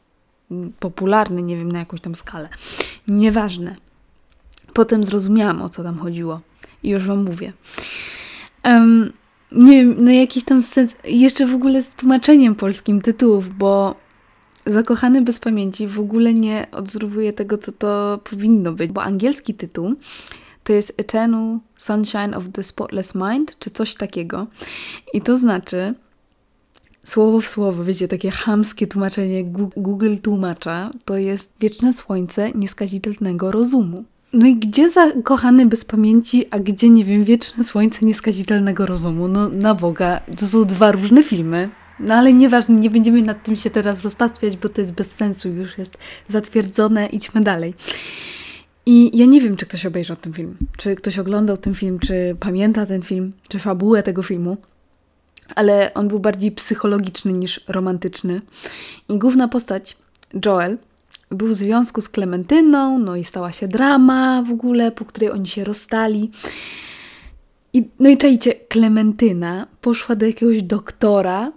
popularny, 0.80 1.42
nie 1.42 1.58
wiem, 1.58 1.72
na 1.72 1.80
jakąś 1.80 2.02
tam 2.02 2.16
skalę. 2.16 2.50
Nieważne. 3.08 3.76
Potem 4.74 5.06
zrozumiałam, 5.06 5.62
o 5.62 5.70
co 5.70 5.84
tam 5.84 6.00
chodziło. 6.00 6.42
I 6.84 6.90
już 6.90 7.08
Wam 7.08 7.24
mówię. 7.24 7.54
Um, 8.64 9.14
nie 9.56 9.72
wiem, 9.72 9.96
no 9.98 10.12
jakiś 10.12 10.44
tam 10.44 10.62
sens, 10.62 10.96
jeszcze 11.04 11.46
w 11.46 11.56
ogóle 11.56 11.82
z 11.82 11.90
tłumaczeniem 11.90 12.56
polskim 12.56 13.02
tytułów, 13.02 13.58
bo 13.58 13.96
Zakochany 14.68 15.22
bez 15.22 15.40
pamięci 15.40 15.88
w 15.88 16.00
ogóle 16.00 16.34
nie 16.34 16.68
odwzorowuje 16.72 17.34
tego, 17.34 17.58
co 17.58 17.72
to 17.72 18.20
powinno 18.24 18.72
być, 18.72 18.92
bo 18.92 19.04
angielski 19.04 19.54
tytuł 19.54 19.96
to 20.66 20.74
jest 20.74 20.94
Eternal 20.98 21.60
Sunshine 21.78 22.34
of 22.34 22.44
the 22.54 22.64
Spotless 22.64 23.16
Mind, 23.16 23.60
czy 23.60 23.70
coś 23.70 23.96
takiego. 23.96 24.48
I 25.14 25.22
to 25.22 25.38
znaczy, 25.38 25.94
słowo 27.04 27.42
w 27.42 27.48
słowo, 27.48 27.84
wiecie, 27.84 28.08
takie 28.08 28.32
chamskie 28.32 28.88
tłumaczenie 28.88 29.44
Google 29.78 30.18
tłumacza, 30.22 30.92
to 31.06 31.18
jest 31.18 31.52
wieczne 31.60 31.94
słońce 31.94 32.52
nieskazitelnego 32.52 33.52
rozumu. 33.52 34.04
No 34.36 34.46
i 34.46 34.56
gdzie 34.56 34.90
zakochany 34.90 35.66
bez 35.66 35.86
pamięci, 35.86 36.46
a 36.52 36.60
gdzie, 36.60 36.90
nie 36.90 37.06
wiem, 37.06 37.24
wieczne 37.24 37.64
słońce 37.64 38.06
nieskazitelnego 38.06 38.86
rozumu? 38.86 39.28
No 39.28 39.50
na 39.50 39.76
Boga, 39.76 40.22
to 40.38 40.48
są 40.48 40.66
dwa 40.66 40.92
różne 40.92 41.24
filmy. 41.24 41.70
No 42.00 42.16
ale 42.16 42.34
nieważne, 42.34 42.76
nie 42.76 42.90
będziemy 42.90 43.22
nad 43.22 43.44
tym 43.44 43.56
się 43.56 43.70
teraz 43.70 44.02
rozpastwiać, 44.02 44.58
bo 44.58 44.70
to 44.70 44.82
jest 44.82 44.94
bez 44.94 45.12
sensu, 45.12 45.50
już 45.50 45.78
jest 45.78 45.98
zatwierdzone, 46.30 47.08
idźmy 47.08 47.42
dalej. 47.42 47.74
I 48.86 49.18
ja 49.18 49.26
nie 49.26 49.42
wiem, 49.42 49.58
czy 49.58 49.66
ktoś 49.66 49.86
obejrzał 49.86 50.18
ten 50.18 50.34
film, 50.34 50.58
czy 50.78 50.96
ktoś 50.96 51.20
oglądał 51.20 51.58
ten 51.58 51.74
film, 51.74 52.00
czy 52.00 52.36
pamięta 52.40 52.86
ten 52.86 53.02
film, 53.02 53.34
czy 53.50 53.60
fabułę 53.60 54.04
tego 54.04 54.24
filmu, 54.24 54.58
ale 55.56 55.94
on 55.94 56.08
był 56.08 56.20
bardziej 56.20 56.52
psychologiczny 56.52 57.34
niż 57.34 57.62
romantyczny. 57.68 58.42
I 59.10 59.18
główna 59.18 59.48
postać, 59.48 59.98
Joel, 60.46 60.78
był 61.32 61.48
w 61.48 61.56
związku 61.56 62.02
z 62.02 62.10
Klementyną, 62.10 63.00
no 63.00 63.16
i 63.16 63.24
stała 63.24 63.52
się 63.52 63.68
drama 63.68 64.44
w 64.44 64.52
ogóle, 64.52 64.92
po 64.92 65.06
której 65.06 65.32
oni 65.32 65.48
się 65.48 65.64
rozstali. 65.64 66.32
I, 67.74 67.88
no 68.00 68.10
i 68.10 68.18
czajcie, 68.18 68.54
Klementyna 68.54 69.68
poszła 69.82 70.16
do 70.16 70.26
jakiegoś 70.26 70.64
doktora 70.64 71.52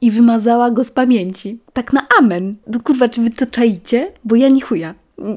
i 0.00 0.10
wymazała 0.10 0.70
go 0.70 0.84
z 0.84 0.90
pamięci. 0.90 1.58
Tak 1.72 1.92
na 1.92 2.06
amen. 2.18 2.56
No 2.66 2.80
kurwa, 2.80 3.08
czy 3.08 3.20
wy 3.20 3.30
to 3.30 3.46
czajcie? 3.46 4.12
Bo 4.24 4.36
ja 4.36 4.48
nie 4.48 4.60
chuja. 4.60 4.94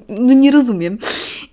No 0.10 0.34
nie 0.34 0.52
rozumiem. 0.52 0.98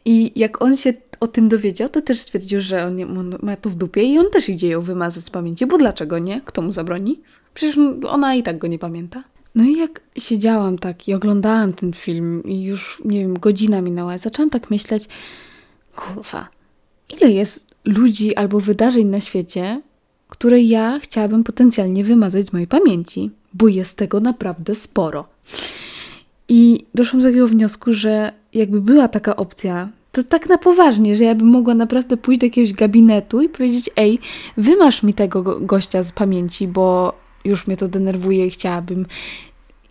I 0.04 0.32
jak 0.36 0.62
on 0.62 0.76
się 0.76 0.92
o 1.20 1.26
tym 1.26 1.48
dowiedział, 1.48 1.88
to 1.88 2.02
też 2.02 2.20
stwierdził, 2.20 2.60
że 2.60 2.86
on, 2.86 3.18
on 3.18 3.38
ma 3.42 3.56
to 3.56 3.70
w 3.70 3.74
dupie 3.74 4.02
i 4.02 4.18
on 4.18 4.30
też 4.30 4.48
idzie 4.48 4.68
ją 4.68 4.80
wymazać 4.80 5.24
z 5.24 5.30
pamięci. 5.30 5.66
Bo 5.66 5.78
dlaczego 5.78 6.18
nie? 6.18 6.40
Kto 6.44 6.62
mu 6.62 6.72
zabroni? 6.72 7.20
Przecież 7.54 7.78
ona 8.08 8.34
i 8.34 8.42
tak 8.42 8.58
go 8.58 8.66
nie 8.66 8.78
pamięta. 8.78 9.24
No 9.54 9.64
i 9.64 9.76
jak 9.76 10.00
siedziałam 10.18 10.78
tak 10.78 11.08
i 11.08 11.14
oglądałam 11.14 11.72
ten 11.72 11.92
film 11.92 12.42
i 12.44 12.62
już, 12.62 13.02
nie 13.04 13.20
wiem, 13.20 13.38
godzina 13.38 13.80
minęła, 13.80 14.18
zaczęłam 14.18 14.50
tak 14.50 14.70
myśleć, 14.70 15.08
kurwa, 15.96 16.48
ile 17.20 17.30
jest 17.30 17.74
ludzi 17.84 18.36
albo 18.36 18.60
wydarzeń 18.60 19.06
na 19.06 19.20
świecie, 19.20 19.82
które 20.28 20.62
ja 20.62 20.98
chciałabym 21.02 21.44
potencjalnie 21.44 22.04
wymazać 22.04 22.46
z 22.46 22.52
mojej 22.52 22.68
pamięci, 22.68 23.30
bo 23.54 23.68
jest 23.68 23.98
tego 23.98 24.20
naprawdę 24.20 24.74
sporo. 24.74 25.26
I 26.48 26.86
doszłam 26.94 27.22
do 27.22 27.28
takiego 27.28 27.48
wniosku, 27.48 27.92
że 27.92 28.32
jakby 28.54 28.80
była 28.80 29.08
taka 29.08 29.36
opcja, 29.36 29.88
to 30.12 30.22
tak 30.24 30.48
na 30.48 30.58
poważnie, 30.58 31.16
że 31.16 31.24
ja 31.24 31.34
bym 31.34 31.48
mogła 31.48 31.74
naprawdę 31.74 32.16
pójść 32.16 32.40
do 32.40 32.46
jakiegoś 32.46 32.72
gabinetu 32.72 33.42
i 33.42 33.48
powiedzieć: 33.48 33.90
Ej, 33.96 34.18
wymasz 34.56 35.02
mi 35.02 35.14
tego 35.14 35.60
gościa 35.60 36.02
z 36.02 36.12
pamięci, 36.12 36.68
bo 36.68 37.14
już 37.44 37.66
mnie 37.66 37.76
to 37.76 37.88
denerwuje 37.88 38.46
i 38.46 38.50
chciałabym 38.50 39.06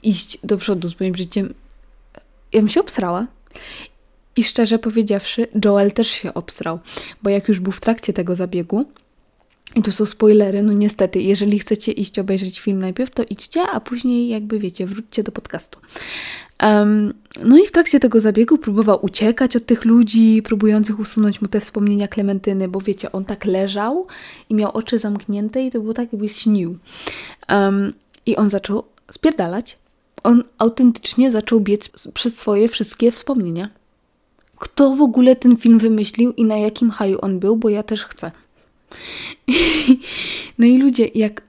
iść 0.03 0.38
do 0.43 0.57
przodu 0.57 0.89
z 0.89 1.00
moim 1.00 1.15
życiem. 1.15 1.53
Ja 2.53 2.60
bym 2.60 2.69
się 2.69 2.81
obsrała. 2.81 3.27
I 4.36 4.43
szczerze 4.43 4.79
powiedziawszy, 4.79 5.48
Joel 5.65 5.91
też 5.91 6.07
się 6.07 6.33
obsrał, 6.33 6.79
bo 7.24 7.29
jak 7.29 7.48
już 7.48 7.60
był 7.60 7.72
w 7.72 7.81
trakcie 7.81 8.13
tego 8.13 8.36
zabiegu, 8.36 8.86
i 9.75 9.81
tu 9.81 9.91
są 9.91 10.05
spoilery, 10.05 10.63
no 10.63 10.73
niestety, 10.73 11.21
jeżeli 11.21 11.59
chcecie 11.59 11.91
iść 11.91 12.19
obejrzeć 12.19 12.59
film 12.59 12.79
najpierw, 12.79 13.11
to 13.11 13.23
idźcie, 13.29 13.61
a 13.61 13.79
później 13.79 14.27
jakby 14.29 14.59
wiecie, 14.59 14.85
wróćcie 14.85 15.23
do 15.23 15.31
podcastu. 15.31 15.79
Um, 16.63 17.13
no 17.43 17.57
i 17.57 17.67
w 17.67 17.71
trakcie 17.71 17.99
tego 17.99 18.21
zabiegu 18.21 18.57
próbował 18.57 19.05
uciekać 19.05 19.55
od 19.55 19.65
tych 19.65 19.85
ludzi, 19.85 20.41
próbujących 20.41 20.99
usunąć 20.99 21.41
mu 21.41 21.47
te 21.47 21.59
wspomnienia 21.59 22.07
Klementyny, 22.07 22.67
bo 22.67 22.81
wiecie, 22.81 23.11
on 23.11 23.25
tak 23.25 23.45
leżał 23.45 24.07
i 24.49 24.55
miał 24.55 24.71
oczy 24.71 24.99
zamknięte 24.99 25.63
i 25.63 25.71
to 25.71 25.79
było 25.79 25.93
tak, 25.93 26.13
jakby 26.13 26.29
śnił. 26.29 26.77
Um, 27.49 27.93
I 28.25 28.35
on 28.35 28.49
zaczął 28.49 28.83
spierdalać. 29.11 29.77
On 30.23 30.43
autentycznie 30.57 31.31
zaczął 31.31 31.59
biec 31.59 31.89
przez 32.13 32.37
swoje 32.37 32.67
wszystkie 32.67 33.11
wspomnienia. 33.11 33.69
Kto 34.59 34.95
w 34.95 35.01
ogóle 35.01 35.35
ten 35.35 35.57
film 35.57 35.79
wymyślił 35.79 36.31
i 36.31 36.45
na 36.45 36.57
jakim 36.57 36.91
haju 36.91 37.17
on 37.21 37.39
był, 37.39 37.57
bo 37.57 37.69
ja 37.69 37.83
też 37.83 38.05
chcę. 38.05 38.31
No 40.59 40.65
i 40.65 40.77
ludzie, 40.77 41.07
jak 41.15 41.41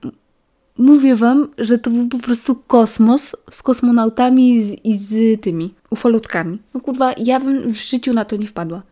mówię 0.79 1.17
wam, 1.17 1.49
że 1.59 1.79
to 1.79 1.91
był 1.91 2.09
po 2.09 2.19
prostu 2.19 2.55
kosmos 2.55 3.37
z 3.51 3.63
kosmonautami 3.63 4.57
i 4.57 4.65
z, 4.65 4.85
i 4.85 4.99
z 4.99 5.41
tymi 5.41 5.75
ufolutkami. 5.91 6.59
No 6.75 6.81
kurwa, 6.81 7.15
ja 7.19 7.41
bym 7.41 7.75
w 7.75 7.77
życiu 7.77 8.13
na 8.13 8.25
to 8.25 8.37
nie 8.37 8.47
wpadła. 8.47 8.83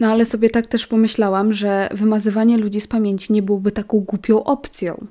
No 0.00 0.10
ale 0.10 0.26
sobie 0.26 0.50
tak 0.50 0.66
też 0.66 0.86
pomyślałam, 0.86 1.54
że 1.54 1.88
wymazywanie 1.94 2.58
ludzi 2.58 2.80
z 2.80 2.86
pamięci 2.86 3.32
nie 3.32 3.42
byłoby 3.42 3.72
taką 3.72 4.00
głupią 4.00 4.44
opcją. 4.44 5.06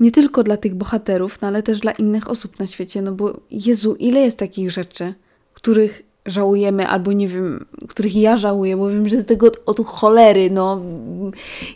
Nie 0.00 0.10
tylko 0.10 0.42
dla 0.42 0.56
tych 0.56 0.74
bohaterów, 0.74 1.40
no 1.40 1.48
ale 1.48 1.62
też 1.62 1.80
dla 1.80 1.92
innych 1.92 2.30
osób 2.30 2.58
na 2.58 2.66
świecie, 2.66 3.02
no 3.02 3.12
bo 3.12 3.40
Jezu, 3.50 3.94
ile 3.94 4.20
jest 4.20 4.38
takich 4.38 4.70
rzeczy, 4.70 5.14
których 5.54 6.02
żałujemy, 6.26 6.88
albo 6.88 7.12
nie 7.12 7.28
wiem, 7.28 7.64
których 7.88 8.16
ja 8.16 8.36
żałuję, 8.36 8.76
bo 8.76 8.88
wiem, 8.88 9.08
że 9.08 9.20
z 9.20 9.26
tego 9.26 9.50
od 9.66 9.86
cholery, 9.86 10.50
no. 10.50 10.82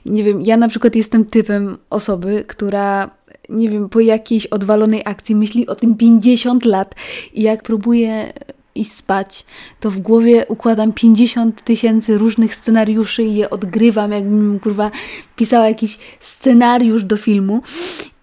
Nie 0.06 0.24
wiem, 0.24 0.42
ja 0.42 0.56
na 0.56 0.68
przykład 0.68 0.96
jestem 0.96 1.24
typem 1.24 1.78
osoby, 1.90 2.44
która 2.46 3.10
nie 3.48 3.68
wiem, 3.68 3.88
po 3.88 4.00
jakiejś 4.00 4.46
odwalonej 4.46 5.02
akcji 5.04 5.36
myśli 5.36 5.66
o 5.66 5.74
tym 5.74 5.96
50 5.96 6.64
lat 6.64 6.94
i 7.34 7.42
jak 7.42 7.62
próbuję 7.62 8.32
iść 8.74 8.92
spać, 8.92 9.44
to 9.80 9.90
w 9.90 9.98
głowie 9.98 10.46
układam 10.48 10.92
50 10.92 11.64
tysięcy 11.64 12.18
różnych 12.18 12.54
scenariuszy 12.54 13.22
i 13.22 13.36
je 13.36 13.50
odgrywam, 13.50 14.12
jakbym 14.12 14.60
kurwa 14.60 14.90
pisała 15.36 15.68
jakiś 15.68 15.98
scenariusz 16.20 17.04
do 17.04 17.16
filmu. 17.16 17.62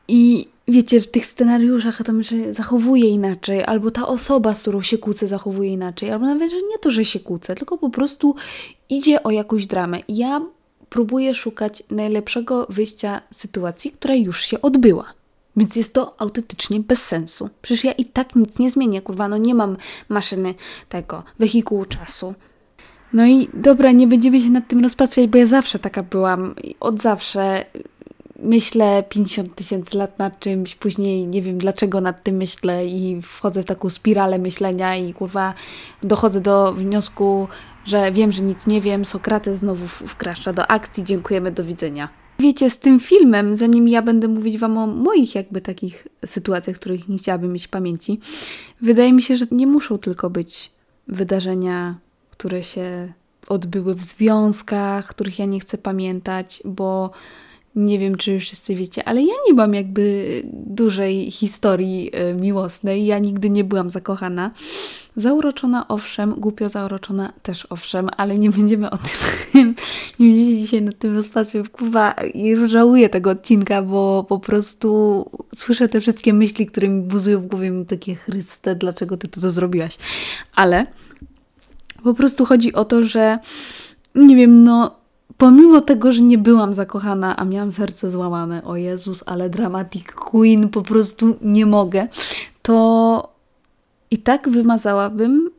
I 0.08 0.48
wiecie, 0.68 1.02
w 1.02 1.12
tych 1.12 1.26
scenariuszach 1.26 2.04
tam, 2.04 2.24
że 2.24 2.54
zachowuje 2.54 3.10
inaczej, 3.10 3.64
albo 3.64 3.92
ta 3.92 4.08
osoba, 4.08 4.56
z 4.56 4.62
którą 4.62 4.82
się 4.82 4.98
kłócę, 4.98 5.28
zachowuje 5.28 5.70
inaczej, 5.70 6.12
albo 6.12 6.26
nawet, 6.26 6.52
że 6.52 6.58
nie 6.58 6.78
to, 6.82 6.92
że 6.92 7.06
się 7.06 7.20
kłócę, 7.20 7.56
tylko 7.56 7.78
po 7.78 7.90
prostu 7.90 8.36
idzie 8.90 9.24
o 9.24 9.32
jakąś 9.32 9.66
dramę. 9.66 10.00
Ja 10.08 10.42
próbuję 10.90 11.36
szukać 11.36 11.84
najlepszego 11.92 12.68
wyjścia 12.70 13.22
sytuacji, 13.32 13.92
która 13.92 14.16
już 14.16 14.46
się 14.46 14.62
odbyła. 14.62 15.14
Więc 15.56 15.76
jest 15.76 15.94
to 15.94 16.22
autentycznie 16.22 16.80
bez 16.80 17.02
sensu. 17.02 17.50
Przecież 17.62 17.84
ja 17.84 17.92
i 17.92 18.06
tak 18.06 18.36
nic 18.36 18.60
nie 18.60 18.72
zmienię, 18.72 19.02
kurwa, 19.02 19.28
no 19.28 19.38
nie 19.38 19.56
mam 19.56 19.78
maszyny 20.10 20.56
tego, 20.90 21.24
wehikułu 21.40 21.86
czasu. 21.86 22.34
No 23.14 23.26
i 23.26 23.50
dobra, 23.54 23.92
nie 23.92 24.08
będziemy 24.08 24.42
się 24.42 24.50
nad 24.50 24.68
tym 24.68 24.84
rozpatwiać, 24.84 25.28
bo 25.28 25.38
ja 25.38 25.46
zawsze 25.46 25.80
taka 25.80 26.04
byłam. 26.04 26.56
Od 26.80 27.02
zawsze 27.02 27.66
myślę 28.44 29.04
50 29.10 29.56
tysięcy 29.56 29.98
lat 29.98 30.20
nad 30.20 30.40
czymś, 30.40 30.76
później 30.76 31.28
nie 31.28 31.42
wiem 31.42 31.58
dlaczego 31.58 32.02
nad 32.02 32.24
tym 32.24 32.36
myślę 32.36 32.86
i 32.88 33.22
wchodzę 33.22 33.64
w 33.64 33.66
taką 33.66 33.90
spiralę 33.90 34.40
myślenia 34.40 34.96
i 34.96 35.14
kurwa 35.14 35.54
dochodzę 36.04 36.42
do 36.42 36.74
wniosku, 36.74 37.48
że 37.86 38.12
wiem, 38.12 38.32
że 38.32 38.42
nic 38.42 38.68
nie 38.68 38.82
wiem, 38.82 39.06
Sokrates 39.06 39.60
znowu 39.60 39.88
wkraszcza 39.88 40.54
do 40.54 40.72
akcji, 40.72 41.04
dziękujemy, 41.04 41.52
do 41.52 41.64
widzenia. 41.64 42.10
Wiecie, 42.40 42.70
z 42.70 42.80
tym 42.80 43.00
filmem, 43.00 43.56
zanim 43.56 43.88
ja 43.88 44.02
będę 44.02 44.28
mówić 44.28 44.58
Wam 44.58 44.78
o 44.78 44.88
moich 44.88 45.36
jakby 45.36 45.62
takich 45.62 46.08
sytuacjach, 46.26 46.76
których 46.76 47.10
nie 47.10 47.18
chciałabym 47.18 47.54
mieć 47.54 47.68
pamięci, 47.68 48.20
wydaje 48.82 49.14
mi 49.14 49.22
się, 49.22 49.38
że 49.38 49.46
nie 49.52 49.68
muszą 49.68 49.98
tylko 49.98 50.30
być 50.30 50.72
wydarzenia, 51.08 51.96
które 52.32 52.64
się 52.64 53.14
odbyły 53.48 53.96
w 53.96 54.04
związkach, 54.04 55.08
których 55.08 55.40
ja 55.40 55.46
nie 55.46 55.60
chcę 55.60 55.78
pamiętać, 55.78 56.62
bo 56.66 57.12
nie 57.76 58.00
wiem, 58.00 58.18
czy 58.18 58.40
wszyscy 58.40 58.76
wiecie, 58.76 59.08
ale 59.08 59.22
ja 59.22 59.34
nie 59.48 59.54
mam 59.54 59.74
jakby 59.74 60.26
dużej 60.54 61.32
historii 61.32 62.10
e, 62.14 62.34
miłosnej. 62.34 63.06
Ja 63.06 63.20
nigdy 63.20 63.50
nie 63.50 63.64
byłam 63.64 63.90
zakochana. 63.90 64.52
Zauroczona 65.16 65.88
owszem, 65.88 66.36
głupio 66.38 66.70
zauroczona 66.70 67.34
też 67.42 67.68
owszem, 67.70 68.10
ale 68.18 68.38
nie 68.38 68.50
będziemy 68.50 68.90
o 68.90 68.98
tym, 68.98 69.08
nie 70.20 70.28
będziecie 70.28 70.58
dzisiaj 70.58 70.82
nad 70.82 70.98
tym 70.98 71.16
rozpatrzeć. 71.16 71.70
Kurwa, 71.70 72.16
już 72.36 72.72
żałuję 72.72 73.10
tego 73.10 73.30
odcinka, 73.30 73.82
bo 73.82 74.26
po 74.30 74.40
prostu 74.40 75.26
słyszę 75.56 75.88
te 75.88 76.02
wszystkie 76.02 76.34
myśli, 76.34 76.66
które 76.66 76.90
mi 76.90 77.02
buzują 77.02 77.42
w 77.42 77.48
głowie, 77.48 77.72
mi 77.72 77.86
takie 77.86 78.16
chryste, 78.16 78.76
dlaczego 78.76 79.18
ty 79.18 79.28
to, 79.28 79.42
to 79.42 79.52
zrobiłaś? 79.52 79.98
Ale 80.56 80.86
po 82.04 82.14
prostu 82.14 82.46
chodzi 82.46 82.74
o 82.74 82.86
to, 82.86 83.04
że 83.04 83.40
nie 84.16 84.36
wiem, 84.36 84.64
no 84.64 85.03
pomimo 85.38 85.82
tego, 85.82 86.12
że 86.12 86.22
nie 86.22 86.38
byłam 86.38 86.74
zakochana, 86.74 87.38
a 87.38 87.46
miałam 87.46 87.72
serce 87.72 88.12
złamane, 88.12 88.64
o 88.64 88.76
Jezus, 88.76 89.24
ale 89.26 89.50
dramatic 89.50 90.06
queen, 90.08 90.70
po 90.70 90.82
prostu 90.82 91.38
nie 91.42 91.66
mogę, 91.66 92.08
to 92.62 93.34
i 94.12 94.18
tak 94.18 94.50
wymazałabym, 94.50 95.50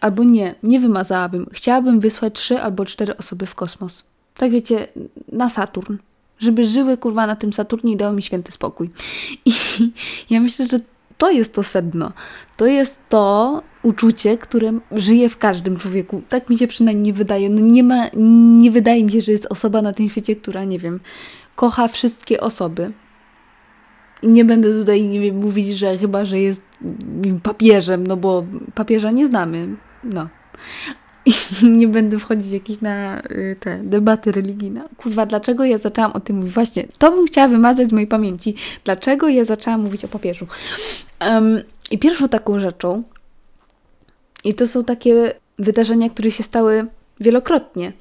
albo 0.00 0.24
nie, 0.24 0.54
nie 0.62 0.80
wymazałabym. 0.80 1.46
Chciałabym 1.52 2.00
wysłać 2.00 2.34
trzy 2.34 2.60
albo 2.60 2.84
cztery 2.84 3.16
osoby 3.16 3.46
w 3.46 3.54
kosmos. 3.54 4.04
Tak 4.36 4.50
wiecie, 4.50 4.88
na 5.32 5.50
Saturn. 5.50 5.96
Żeby 6.38 6.64
żyły 6.64 6.96
kurwa 6.96 7.26
na 7.26 7.36
tym 7.36 7.52
Saturnie 7.52 7.92
i 7.92 7.96
dało 7.96 8.12
mi 8.12 8.22
święty 8.22 8.52
spokój. 8.52 8.90
I 9.44 9.52
ja 10.30 10.40
myślę, 10.40 10.66
że 10.66 10.80
to 11.18 11.30
jest 11.30 11.54
to 11.54 11.62
sedno. 11.62 12.12
To 12.56 12.66
jest 12.66 12.98
to 13.08 13.62
uczucie, 13.84 14.38
które 14.38 14.72
żyje 14.92 15.28
w 15.28 15.38
każdym 15.38 15.76
człowieku. 15.76 16.22
Tak 16.28 16.50
mi 16.50 16.58
się 16.58 16.66
przynajmniej 16.66 17.12
wydaje. 17.12 17.50
No 17.50 17.60
nie 17.60 17.82
ma, 17.82 18.06
nie 18.58 18.70
wydaje 18.70 19.04
mi 19.04 19.12
się, 19.12 19.20
że 19.20 19.32
jest 19.32 19.46
osoba 19.50 19.82
na 19.82 19.92
tym 19.92 20.08
świecie, 20.08 20.36
która, 20.36 20.64
nie 20.64 20.78
wiem, 20.78 21.00
kocha 21.56 21.88
wszystkie 21.88 22.40
osoby. 22.40 22.92
I 24.22 24.28
nie 24.28 24.44
będę 24.44 24.72
tutaj 24.72 25.02
nie 25.02 25.20
wiem, 25.20 25.36
mówić, 25.36 25.78
że 25.78 25.98
chyba, 25.98 26.24
że 26.24 26.38
jest 26.38 26.60
papieżem, 27.42 28.06
no 28.06 28.16
bo 28.16 28.44
papieża 28.74 29.10
nie 29.10 29.26
znamy. 29.26 29.76
No. 30.04 30.28
I 31.26 31.32
nie 31.78 31.88
będę 31.88 32.18
wchodzić 32.18 32.52
jakieś 32.52 32.80
na 32.80 33.22
y, 33.30 33.56
te 33.60 33.78
debaty 33.78 34.32
religijne. 34.32 34.88
Kurwa, 34.96 35.26
dlaczego 35.26 35.64
ja 35.64 35.78
zaczęłam 35.78 36.12
o 36.12 36.20
tym 36.20 36.36
mówić? 36.36 36.54
Właśnie, 36.54 36.86
to 36.98 37.12
bym 37.12 37.26
chciała 37.26 37.48
wymazać 37.48 37.88
z 37.88 37.92
mojej 37.92 38.06
pamięci. 38.06 38.54
Dlaczego 38.84 39.28
ja 39.28 39.44
zaczęłam 39.44 39.80
mówić 39.80 40.04
o 40.04 40.08
papieżu? 40.08 40.46
Um, 41.20 41.60
I 41.90 41.98
pierwszą 41.98 42.28
taką 42.28 42.60
rzeczą, 42.60 43.02
i 44.44 44.54
to 44.54 44.68
są 44.68 44.84
takie 44.84 45.34
wydarzenia, 45.58 46.10
które 46.10 46.30
się 46.30 46.42
stały 46.42 46.86
wielokrotnie. 47.20 47.92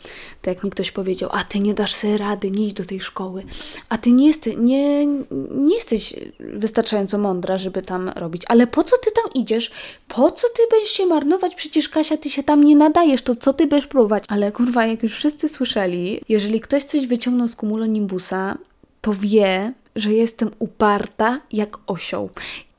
To 0.42 0.50
jak 0.50 0.64
mi 0.64 0.70
ktoś 0.70 0.92
powiedział, 0.92 1.30
a 1.34 1.44
ty 1.44 1.60
nie 1.60 1.74
dasz 1.74 1.96
sobie 1.96 2.18
rady, 2.18 2.52
nie 2.52 2.68
idź 2.68 2.74
do 2.74 2.86
tej 2.86 3.02
szkoły, 3.02 3.44
a 3.90 3.98
ty 3.98 4.12
nie, 4.12 4.28
jesteś, 4.28 4.56
nie, 4.58 5.06
nie 5.52 5.76
jesteś 5.76 6.14
wystarczająco 6.40 7.18
mądra, 7.18 7.58
żeby 7.58 7.82
tam 7.82 8.10
robić. 8.10 8.44
Ale 8.48 8.68
po 8.68 8.84
co 8.84 8.98
ty 8.98 9.12
tam 9.12 9.34
idziesz? 9.34 9.72
Po 10.08 10.32
co 10.32 10.48
ty 10.50 10.62
będziesz 10.72 10.90
się 10.90 11.06
marnować? 11.06 11.56
Przecież 11.56 11.90
Kasia, 11.90 12.18
ty 12.18 12.30
się 12.30 12.44
tam 12.44 12.64
nie 12.64 12.76
nadajesz, 12.76 13.22
to 13.22 13.36
co 13.36 13.54
ty 13.54 13.68
będziesz 13.68 13.88
próbować? 13.88 14.24
Ale 14.28 14.52
kurwa, 14.52 14.86
jak 14.86 15.04
już 15.04 15.16
wszyscy 15.16 15.50
słyszeli, 15.50 16.22
jeżeli 16.30 16.62
ktoś 16.62 16.84
coś 16.84 17.08
wyciągnął 17.08 17.48
z 17.48 17.56
kumulonimbusa, 17.56 18.58
to 19.02 19.14
wie, 19.14 19.74
że 19.96 20.14
jestem 20.14 20.52
uparta 20.60 21.40
jak 21.52 21.78
osioł. 21.88 22.30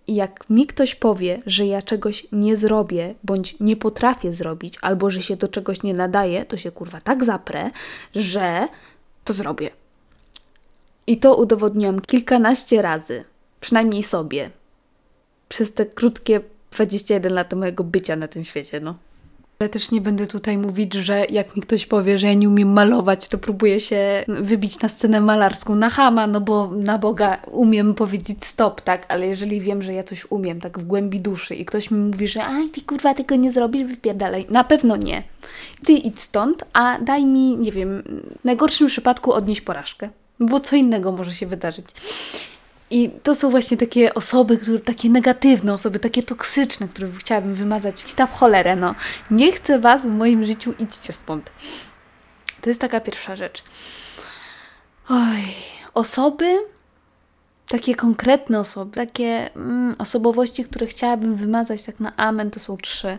I 0.07 0.15
jak 0.15 0.51
mi 0.51 0.67
ktoś 0.67 0.95
powie, 0.95 1.43
że 1.47 1.67
ja 1.67 1.83
czegoś 1.83 2.27
nie 2.33 2.57
zrobię, 2.57 3.15
bądź 3.25 3.57
nie 3.61 3.77
potrafię 3.77 4.33
zrobić, 4.33 4.75
albo 4.81 5.11
że 5.11 5.23
się 5.23 5.37
do 5.37 5.49
czegoś 5.49 5.83
nie 5.83 5.95
nadaje, 5.95 6.45
to 6.45 6.57
się 6.57 6.71
kurwa 6.71 7.01
tak 7.01 7.25
zaprę, 7.25 7.71
że 8.15 8.69
to 9.25 9.33
zrobię. 9.33 9.71
I 11.07 11.19
to 11.19 11.37
udowodniłam 11.37 12.01
kilkanaście 12.01 12.83
razy, 12.83 13.25
przynajmniej 13.61 14.03
sobie, 14.03 14.51
przez 15.49 15.73
te 15.73 15.87
krótkie 15.87 16.41
21 16.71 17.35
lat 17.35 17.55
mojego 17.55 17.85
bycia 17.85 18.17
na 18.17 18.29
tym 18.29 18.45
świecie, 18.45 18.81
no. 18.81 18.95
Ale 19.59 19.69
też 19.69 19.91
nie 19.91 20.01
będę 20.01 20.27
tutaj 20.27 20.59
mówić, 20.59 20.95
że 20.95 21.27
jak 21.31 21.57
mi 21.57 21.63
ktoś 21.63 21.87
powie, 21.87 22.19
że 22.19 22.27
ja 22.27 22.35
nie 22.35 22.49
umiem 22.49 22.73
malować, 22.73 23.29
to 23.29 23.39
próbuję 23.39 23.81
się 23.81 24.25
wybić 24.29 24.81
na 24.81 24.89
scenę 24.89 25.21
malarską 25.21 25.75
na 25.75 25.91
chama, 25.91 26.27
no 26.27 26.41
bo 26.41 26.71
na 26.71 26.99
Boga 26.99 27.37
umiem 27.53 27.95
powiedzieć 27.95 28.45
stop, 28.45 28.81
tak? 28.81 29.07
Ale 29.09 29.27
jeżeli 29.27 29.61
wiem, 29.61 29.83
że 29.83 29.93
ja 29.93 30.03
coś 30.03 30.27
umiem, 30.31 30.61
tak 30.61 30.79
w 30.79 30.85
głębi 30.85 31.21
duszy 31.21 31.55
i 31.55 31.65
ktoś 31.65 31.91
mi 31.91 31.99
mówi, 31.99 32.29
że 32.29 32.45
aj, 32.45 32.69
ty 32.69 32.83
kurwa 32.83 33.15
tego 33.15 33.37
nie 33.37 33.53
zrobisz, 33.53 33.85
wypierdalaj. 33.85 34.47
Na 34.51 34.65
pewno 34.65 34.97
nie. 34.97 35.23
Ty 35.85 35.93
idź 35.93 36.21
stąd, 36.21 36.65
a 36.73 36.99
daj 36.99 37.27
mi, 37.27 37.57
nie 37.57 37.73
wiem, 37.73 38.03
w 38.41 38.45
najgorszym 38.45 38.87
przypadku 38.87 39.33
odnieść 39.33 39.61
porażkę. 39.61 40.09
Bo 40.41 40.61
co 40.61 40.77
innego 40.77 41.13
może 41.13 41.33
się 41.33 41.47
wydarzyć. 41.47 41.87
I 42.91 43.11
to 43.23 43.35
są 43.35 43.51
właśnie 43.51 43.77
takie 43.77 44.15
osoby, 44.15 44.59
które, 44.59 44.79
takie 44.79 45.11
negatywne 45.11 45.75
osoby, 45.75 45.99
takie 45.99 46.23
toksyczne, 46.23 46.89
które 46.89 47.09
chciałabym 47.19 47.55
wymazać. 47.55 48.01
Ci 48.01 48.17
w 48.27 48.33
cholerę, 48.33 48.77
no. 48.77 48.95
Nie 49.31 49.53
chcę 49.53 49.79
Was 49.79 50.03
w 50.03 50.11
moim 50.11 50.47
życiu, 50.47 50.75
idźcie 50.79 51.13
stąd. 51.13 51.53
To 52.61 52.71
jest 52.71 52.81
taka 52.81 53.01
pierwsza 53.01 53.37
rzecz. 53.37 53.63
Oj, 55.09 55.43
osoby, 55.95 56.59
takie 57.69 57.95
konkretne 57.95 58.61
osoby, 58.61 58.97
takie 58.97 59.55
mm, 59.57 59.95
osobowości, 59.99 60.65
które 60.65 60.87
chciałabym 60.87 61.35
wymazać 61.35 61.83
tak 61.83 62.01
na 62.01 62.17
amen, 62.17 62.51
to 62.51 62.61
są 62.61 62.77
trzy. 62.77 63.19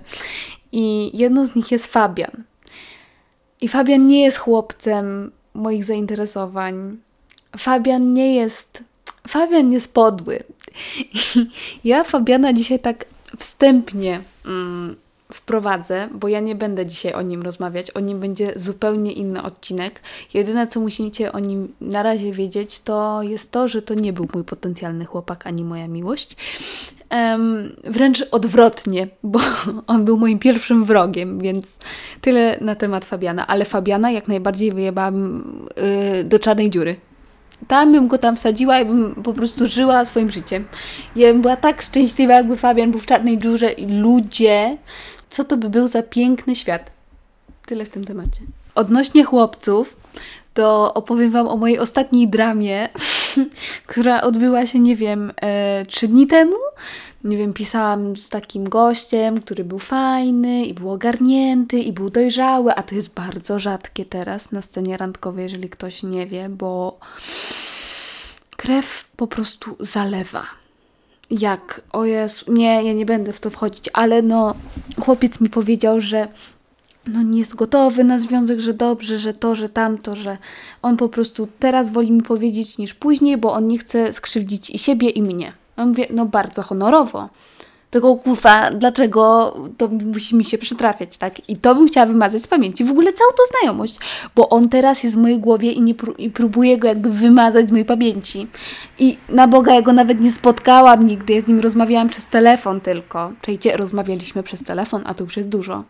I 0.72 1.12
jedną 1.18 1.46
z 1.46 1.56
nich 1.56 1.72
jest 1.72 1.86
Fabian. 1.86 2.44
I 3.62 3.68
Fabian 3.68 4.08
nie 4.08 4.24
jest 4.24 4.38
chłopcem 4.38 5.32
moich 5.54 5.86
zainteresowań. 5.86 6.98
Fabian 7.58 8.14
nie 8.14 8.36
jest 8.36 8.84
Fabian 9.28 9.72
jest 9.72 9.94
podły. 9.94 10.40
ja 11.84 12.04
Fabiana 12.04 12.54
dzisiaj 12.54 12.80
tak 12.80 13.06
wstępnie 13.40 14.22
mm, 14.46 14.96
wprowadzę, 15.34 16.10
bo 16.14 16.28
ja 16.28 16.40
nie 16.40 16.56
będę 16.56 16.86
dzisiaj 16.86 17.14
o 17.14 17.22
nim 17.22 17.42
rozmawiać. 17.42 17.92
O 17.92 18.00
nim 18.00 18.20
będzie 18.20 18.54
zupełnie 18.56 19.12
inny 19.12 19.44
odcinek. 19.44 20.02
Jedyne, 20.34 20.68
co 20.68 20.80
musicie 20.80 21.32
o 21.32 21.40
nim 21.40 21.74
na 21.82 22.04
razie 22.04 22.32
wiedzieć, 22.32 22.80
to 22.80 23.24
jest 23.24 23.52
to, 23.52 23.68
że 23.68 23.82
to 23.82 23.94
nie 23.94 24.14
był 24.14 24.28
mój 24.34 24.44
potencjalny 24.44 25.06
chłopak 25.06 25.48
ani 25.48 25.64
moja 25.64 25.88
miłość. 25.88 26.36
Um, 27.12 27.76
wręcz 27.84 28.26
odwrotnie, 28.32 29.08
bo 29.24 29.40
on 29.88 30.06
był 30.06 30.18
moim 30.18 30.40
pierwszym 30.40 30.86
wrogiem, 30.86 31.40
więc 31.40 31.66
tyle 32.22 32.58
na 32.62 32.76
temat 32.76 33.06
Fabiana. 33.06 33.48
Ale 33.48 33.66
Fabiana 33.66 34.12
jak 34.12 34.28
najbardziej 34.28 34.72
wyjebałam 34.72 35.44
yy, 36.16 36.24
do 36.24 36.40
czarnej 36.40 36.70
dziury. 36.70 36.96
Tam 37.68 37.92
bym 37.92 38.08
go 38.08 38.18
tam 38.18 38.36
wsadziła 38.36 38.80
i 38.80 38.86
bym 38.86 39.16
po 39.24 39.34
prostu 39.34 39.68
żyła 39.68 40.06
swoim 40.06 40.30
życiem. 40.30 40.66
Ja 41.16 41.34
bym 41.34 41.42
była 41.42 41.56
tak 41.56 41.82
szczęśliwa, 41.82 42.34
jakby 42.34 42.58
Fabian 42.58 42.92
był 42.92 43.00
w 43.00 43.06
czarnej 43.06 43.38
dziurze 43.38 43.72
i 43.72 43.86
ludzie, 43.86 44.78
co 45.30 45.44
to 45.44 45.58
by 45.58 45.70
był 45.70 45.88
za 45.88 46.04
piękny 46.04 46.56
świat. 46.56 46.92
Tyle 47.66 47.86
w 47.86 47.90
tym 47.90 48.06
temacie. 48.06 48.42
Odnośnie 48.76 49.24
chłopców, 49.24 49.98
to 50.56 50.94
opowiem 50.94 51.32
Wam 51.32 51.48
o 51.48 51.58
mojej 51.58 51.80
ostatniej 51.80 52.28
dramie, 52.28 52.90
która 53.88 54.22
odbyła 54.22 54.66
się, 54.66 54.80
nie 54.80 54.96
wiem, 54.96 55.34
e, 55.42 55.86
trzy 55.86 56.08
dni 56.08 56.28
temu. 56.28 56.56
Nie 57.24 57.38
wiem, 57.38 57.54
pisałam 57.54 58.18
z 58.18 58.30
takim 58.30 58.70
gościem, 58.70 59.42
który 59.42 59.64
był 59.64 59.80
fajny 59.80 60.66
i 60.66 60.74
był 60.74 60.92
ogarnięty 60.92 61.80
i 61.80 61.94
był 61.94 62.10
dojrzały, 62.10 62.76
a 62.76 62.84
to 62.84 62.96
jest 62.96 63.14
bardzo 63.14 63.60
rzadkie 63.60 64.06
teraz 64.06 64.52
na 64.52 64.62
scenie 64.62 64.98
randkowej, 64.98 65.44
jeżeli 65.44 65.70
ktoś 65.70 66.04
nie 66.04 66.28
wie, 66.28 66.50
bo 66.50 67.00
krew 68.58 69.06
po 69.16 69.28
prostu 69.28 69.76
zalewa. 69.80 70.46
Jak? 71.32 71.82
O 71.92 72.06
Jezu, 72.06 72.54
nie, 72.54 72.84
ja 72.84 72.94
nie 72.94 73.06
będę 73.06 73.34
w 73.34 73.40
to 73.40 73.50
wchodzić, 73.50 73.90
ale 73.94 74.22
no, 74.22 74.56
chłopiec 75.00 75.42
mi 75.42 75.50
powiedział, 75.50 76.02
że 76.02 76.28
no 77.08 77.22
nie 77.22 77.40
jest 77.40 77.56
gotowy 77.56 78.04
na 78.04 78.20
związek, 78.20 78.60
że 78.60 78.74
dobrze, 78.74 79.18
że 79.18 79.34
to, 79.34 79.56
że 79.56 79.70
tamto, 79.70 80.16
że 80.16 80.38
on 80.82 80.98
po 80.98 81.10
prostu 81.10 81.48
teraz 81.60 81.90
woli 81.90 82.12
mi 82.12 82.24
powiedzieć 82.24 82.78
niż 82.78 82.94
później, 82.94 83.38
bo 83.38 83.54
on 83.54 83.68
nie 83.68 83.78
chce 83.78 84.14
skrzywdzić 84.14 84.70
i 84.70 84.80
siebie, 84.80 85.10
i 85.10 85.22
mnie. 85.22 85.54
Ja 85.78 85.86
mówię, 85.86 86.08
no 86.10 86.26
bardzo 86.26 86.64
honorowo. 86.64 87.30
Tylko 87.90 88.16
kurwa, 88.16 88.72
dlaczego 88.72 89.54
to 89.78 89.88
musi 89.88 90.36
mi 90.36 90.44
się 90.44 90.58
przytrafiać, 90.58 91.18
tak? 91.18 91.50
I 91.50 91.56
to 91.56 91.76
bym 91.76 91.88
chciała 91.88 92.06
wymazać 92.06 92.42
z 92.44 92.48
pamięci. 92.48 92.84
W 92.84 92.92
ogóle 92.92 93.14
całą 93.14 93.32
tą 93.32 93.44
znajomość, 93.60 93.98
bo 94.36 94.50
on 94.50 94.70
teraz 94.70 95.04
jest 95.04 95.16
w 95.16 95.20
mojej 95.20 95.40
głowie 95.40 95.72
i, 95.72 95.82
nie 95.82 95.94
i 96.18 96.30
próbuję 96.30 96.78
go 96.78 96.88
jakby 96.88 97.10
wymazać 97.10 97.68
z 97.68 97.72
mojej 97.72 97.86
pamięci. 97.86 98.48
I 99.00 99.18
na 99.30 99.48
Boga, 99.48 99.74
ja 99.74 99.82
go 99.82 99.94
nawet 99.94 100.22
nie 100.22 100.32
spotkałam 100.32 101.08
nigdy, 101.08 101.34
ja 101.34 101.42
z 101.42 101.48
nim 101.48 101.60
rozmawiałam 101.60 102.10
przez 102.10 102.26
telefon 102.26 102.82
tylko. 102.82 103.32
Czejcie, 103.42 103.78
rozmawialiśmy 103.78 104.44
przez 104.44 104.64
telefon, 104.64 105.02
a 105.06 105.14
to 105.14 105.24
już 105.24 105.38
jest 105.38 105.50
dużo. 105.50 105.84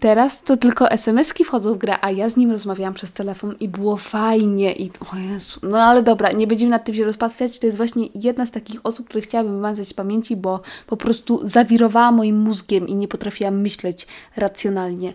Teraz 0.00 0.42
to 0.42 0.56
tylko 0.56 0.90
SMS-ki 0.90 1.44
wchodzą 1.44 1.74
w 1.74 1.78
grę, 1.78 1.96
a 2.00 2.10
ja 2.10 2.30
z 2.30 2.36
nim 2.36 2.50
rozmawiałam 2.50 2.94
przez 2.94 3.12
telefon 3.12 3.54
i 3.60 3.68
było 3.68 3.96
fajnie 3.96 4.72
i 4.72 4.90
o 5.12 5.16
Jezu, 5.16 5.60
no 5.62 5.78
ale 5.78 6.02
dobra, 6.02 6.32
nie 6.32 6.46
będziemy 6.46 6.70
nad 6.70 6.84
tym 6.84 6.94
się 6.94 7.04
rozpatwiać, 7.04 7.58
to 7.58 7.66
jest 7.66 7.76
właśnie 7.76 8.08
jedna 8.14 8.46
z 8.46 8.50
takich 8.50 8.80
osób, 8.84 9.08
które 9.08 9.20
chciałabym 9.20 9.54
wymazać 9.54 9.88
z 9.88 9.94
pamięci, 9.94 10.36
bo 10.36 10.60
po 10.86 10.96
prostu 10.96 11.40
zawirowała 11.48 12.12
moim 12.12 12.38
mózgiem 12.38 12.88
i 12.88 12.94
nie 12.94 13.08
potrafiłam 13.08 13.60
myśleć 13.60 14.06
racjonalnie. 14.36 15.14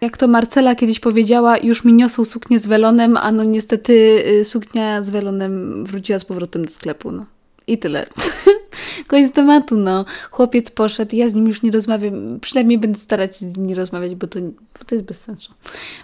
Jak 0.00 0.16
to 0.16 0.28
Marcela 0.28 0.74
kiedyś 0.74 1.00
powiedziała, 1.00 1.58
już 1.58 1.84
mi 1.84 1.92
niosą 1.92 2.24
suknię 2.24 2.58
z 2.58 2.66
welonem, 2.66 3.16
a 3.16 3.32
no 3.32 3.44
niestety 3.44 3.92
y, 4.40 4.44
suknia 4.44 5.02
z 5.02 5.10
welonem 5.10 5.84
wróciła 5.84 6.18
z 6.18 6.24
powrotem 6.24 6.64
do 6.64 6.70
sklepu, 6.70 7.12
no. 7.12 7.26
I 7.66 7.78
tyle. 7.78 8.06
Koniec 9.06 9.32
tematu, 9.32 9.76
no. 9.76 10.04
Chłopiec 10.30 10.70
poszedł, 10.70 11.16
ja 11.16 11.30
z 11.30 11.34
nim 11.34 11.48
już 11.48 11.62
nie 11.62 11.70
rozmawiam. 11.70 12.40
Przynajmniej 12.40 12.78
będę 12.78 12.98
starać 12.98 13.36
się 13.36 13.50
z 13.50 13.56
nim 13.56 13.66
nie 13.66 13.74
rozmawiać, 13.74 14.14
bo 14.14 14.26
to, 14.26 14.40
bo 14.78 14.84
to 14.86 14.94
jest 14.94 15.04
bez 15.06 15.20
sensu. 15.20 15.52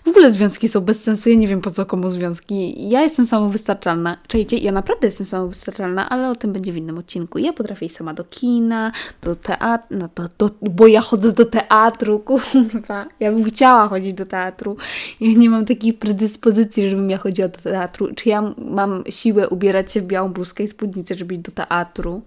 W 0.04 0.08
ogóle 0.08 0.32
związki 0.32 0.68
są 0.68 0.80
bez 0.80 1.02
sensu. 1.02 1.30
Ja 1.30 1.36
nie 1.36 1.48
wiem 1.48 1.60
po 1.60 1.70
co 1.70 1.86
komu 1.86 2.10
związki. 2.10 2.88
Ja 2.88 3.02
jestem 3.02 3.26
samowystarczalna. 3.26 4.16
Czajcie, 4.28 4.56
ja 4.56 4.72
naprawdę 4.72 5.06
jestem 5.06 5.26
samowystarczalna, 5.26 6.08
ale 6.08 6.30
o 6.30 6.36
tym 6.36 6.52
będzie 6.52 6.72
w 6.72 6.76
innym 6.76 6.98
odcinku. 6.98 7.38
Ja 7.38 7.52
potrafię 7.52 7.86
iść 7.86 7.96
sama 7.96 8.14
do 8.14 8.24
kina, 8.24 8.92
do 9.22 9.36
teatru, 9.36 9.98
no 9.98 10.08
do, 10.14 10.28
do, 10.38 10.54
bo 10.70 10.86
ja 10.86 11.00
chodzę 11.00 11.32
do 11.32 11.44
teatru, 11.44 12.18
kurwa. 12.28 13.06
Ja 13.20 13.32
bym 13.32 13.44
chciała 13.44 13.88
chodzić 13.88 14.14
do 14.14 14.26
teatru. 14.26 14.76
Ja 15.20 15.32
nie 15.38 15.50
mam 15.50 15.66
takiej 15.66 15.92
predyspozycji, 15.92 16.90
żebym 16.90 17.10
ja 17.10 17.18
chodziła 17.18 17.48
do 17.48 17.58
teatru. 17.58 18.14
Czy 18.14 18.28
ja 18.28 18.54
mam 18.58 19.04
siłę 19.10 19.48
ubierać 19.48 19.92
się 19.92 20.00
w 20.00 20.04
białą 20.04 20.32
bluzkę 20.32 20.64
i 20.64 20.68
spódnicę, 20.68 21.14
żeby 21.14 21.34
iść 21.34 21.42
do 21.42 21.52
teatru? 21.52 22.22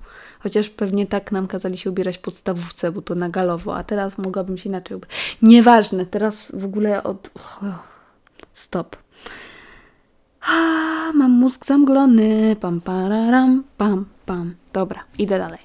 Chociaż 0.46 0.70
pewnie 0.70 1.08
tak 1.08 1.32
nam 1.32 1.48
kazali 1.48 1.78
się 1.78 1.90
ubierać 1.90 2.18
w 2.18 2.22
podstawówce, 2.22 2.92
bo 2.92 3.02
to 3.02 3.16
na 3.16 3.30
galowo, 3.30 3.76
a 3.76 3.84
teraz 3.84 4.18
mogłabym 4.18 4.58
się 4.58 4.70
inaczej 4.70 4.98
ubrać. 4.98 5.38
Nieważne, 5.42 6.06
teraz 6.06 6.52
w 6.56 6.66
ogóle 6.66 7.04
od... 7.04 7.32
Stop. 8.54 8.96
A, 10.42 10.52
mam 11.14 11.32
mózg 11.32 11.66
zamglony. 11.66 12.56
Pam, 12.62 12.82
pararam, 12.82 13.64
pam, 13.78 14.06
pam. 14.26 14.56
Dobra, 14.74 15.04
idę 15.18 15.40
dalej. 15.40 15.60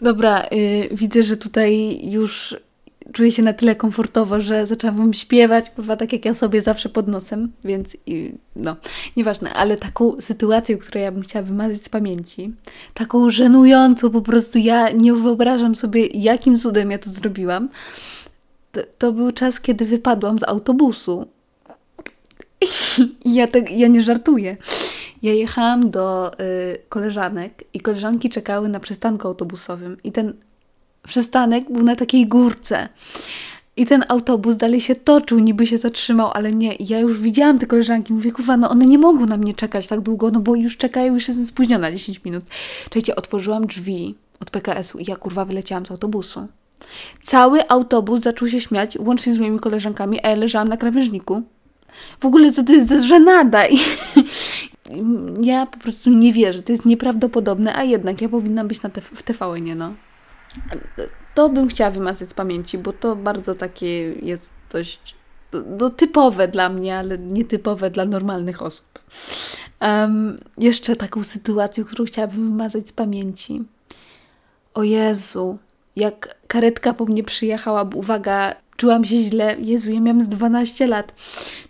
Dobra, 0.00 0.46
yy, 0.50 0.88
widzę, 0.92 1.22
że 1.22 1.36
tutaj 1.36 2.00
już 2.10 2.56
czuję 3.12 3.32
się 3.32 3.42
na 3.42 3.52
tyle 3.52 3.76
komfortowo, 3.76 4.40
że 4.40 4.66
zaczęłam 4.66 5.14
śpiewać, 5.14 5.70
kurwa, 5.70 5.96
tak 5.96 6.12
jak 6.12 6.24
ja 6.24 6.34
sobie 6.34 6.62
zawsze 6.62 6.88
pod 6.88 7.08
nosem, 7.08 7.52
więc 7.64 7.96
i, 8.06 8.32
no, 8.56 8.76
nieważne, 9.16 9.54
ale 9.54 9.76
taką 9.76 10.20
sytuację, 10.20 10.76
którą 10.76 11.00
ja 11.00 11.12
bym 11.12 11.22
chciała 11.22 11.44
wymazać 11.44 11.82
z 11.82 11.88
pamięci, 11.88 12.52
taką 12.94 13.30
żenującą, 13.30 14.10
po 14.10 14.22
prostu 14.22 14.58
ja 14.58 14.90
nie 14.90 15.14
wyobrażam 15.14 15.74
sobie, 15.74 16.06
jakim 16.06 16.58
cudem 16.58 16.90
ja 16.90 16.98
to 16.98 17.10
zrobiłam, 17.10 17.68
to, 18.72 18.80
to 18.98 19.12
był 19.12 19.32
czas, 19.32 19.60
kiedy 19.60 19.84
wypadłam 19.84 20.38
z 20.38 20.42
autobusu. 20.42 21.26
I 23.24 23.34
ja, 23.34 23.46
tak, 23.46 23.70
ja 23.70 23.88
nie 23.88 24.02
żartuję. 24.02 24.56
Ja 25.22 25.32
jechałam 25.32 25.90
do 25.90 26.32
y, 26.32 26.78
koleżanek 26.88 27.64
i 27.74 27.80
koleżanki 27.80 28.30
czekały 28.30 28.68
na 28.68 28.80
przystanku 28.80 29.28
autobusowym 29.28 29.96
i 30.04 30.12
ten 30.12 30.34
przystanek 31.08 31.72
był 31.72 31.82
na 31.82 31.96
takiej 31.96 32.26
górce. 32.26 32.88
I 33.76 33.86
ten 33.86 34.04
autobus 34.08 34.56
dalej 34.56 34.80
się 34.80 34.94
toczył, 34.94 35.38
niby 35.38 35.66
się 35.66 35.78
zatrzymał, 35.78 36.30
ale 36.34 36.52
nie. 36.52 36.76
Ja 36.80 36.98
już 36.98 37.20
widziałam 37.20 37.58
te 37.58 37.66
koleżanki, 37.66 38.12
mówię, 38.12 38.32
kurwa, 38.32 38.56
no 38.56 38.70
one 38.70 38.86
nie 38.86 38.98
mogą 38.98 39.26
na 39.26 39.36
mnie 39.36 39.54
czekać 39.54 39.86
tak 39.86 40.00
długo, 40.00 40.30
no 40.30 40.40
bo 40.40 40.54
już 40.54 40.76
czekają, 40.76 41.14
już 41.14 41.28
jestem 41.28 41.46
spóźniona 41.46 41.92
10 41.92 42.24
minut. 42.24 42.44
Czekajcie, 42.84 43.16
otworzyłam 43.16 43.66
drzwi 43.66 44.14
od 44.40 44.50
PKS-u 44.50 44.98
i 44.98 45.04
ja 45.08 45.16
kurwa 45.16 45.44
wyleciałam 45.44 45.86
z 45.86 45.90
autobusu. 45.90 46.46
Cały 47.22 47.68
autobus 47.68 48.20
zaczął 48.20 48.48
się 48.48 48.60
śmiać, 48.60 48.96
łącznie 49.00 49.34
z 49.34 49.38
moimi 49.38 49.58
koleżankami, 49.58 50.18
a 50.22 50.28
ja 50.28 50.36
leżałam 50.36 50.68
na 50.68 50.76
krawężniku. 50.76 51.42
W 52.20 52.26
ogóle 52.26 52.52
co 52.52 52.64
to 52.64 52.72
jest 52.72 52.88
za 52.88 53.00
żenada? 53.00 53.68
I 53.68 53.78
ja 55.50 55.66
po 55.66 55.78
prostu 55.78 56.10
nie 56.10 56.32
wierzę, 56.32 56.62
to 56.62 56.72
jest 56.72 56.86
nieprawdopodobne, 56.86 57.76
a 57.76 57.82
jednak 57.82 58.20
ja 58.20 58.28
powinnam 58.28 58.68
być 58.68 58.82
na 58.82 58.90
te, 58.90 59.00
w 59.00 59.22
TVN, 59.22 59.78
no. 59.78 59.94
To 61.34 61.48
bym 61.48 61.68
chciała 61.68 61.90
wymazać 61.90 62.28
z 62.28 62.34
pamięci, 62.34 62.78
bo 62.78 62.92
to 62.92 63.16
bardzo 63.16 63.54
takie 63.54 64.12
jest 64.12 64.50
dość 64.72 65.14
no, 65.52 65.90
typowe 65.90 66.48
dla 66.48 66.68
mnie, 66.68 66.98
ale 66.98 67.18
nietypowe 67.18 67.90
dla 67.90 68.04
normalnych 68.04 68.62
osób. 68.62 68.98
Um, 69.80 70.40
jeszcze 70.58 70.96
taką 70.96 71.24
sytuację, 71.24 71.84
którą 71.84 72.04
chciałabym 72.04 72.50
wymazać 72.50 72.88
z 72.88 72.92
pamięci. 72.92 73.62
O 74.74 74.82
Jezu, 74.82 75.58
jak 75.96 76.36
karetka 76.46 76.94
po 76.94 77.04
mnie 77.04 77.24
przyjechała, 77.24 77.84
bo 77.84 77.98
uwaga, 77.98 78.54
Czułam 78.78 79.04
się 79.04 79.20
źle, 79.20 79.56
Jezu, 79.60 79.90
ja 79.90 80.00
miałam 80.00 80.20
z 80.20 80.28
12 80.28 80.86
lat. 80.86 81.14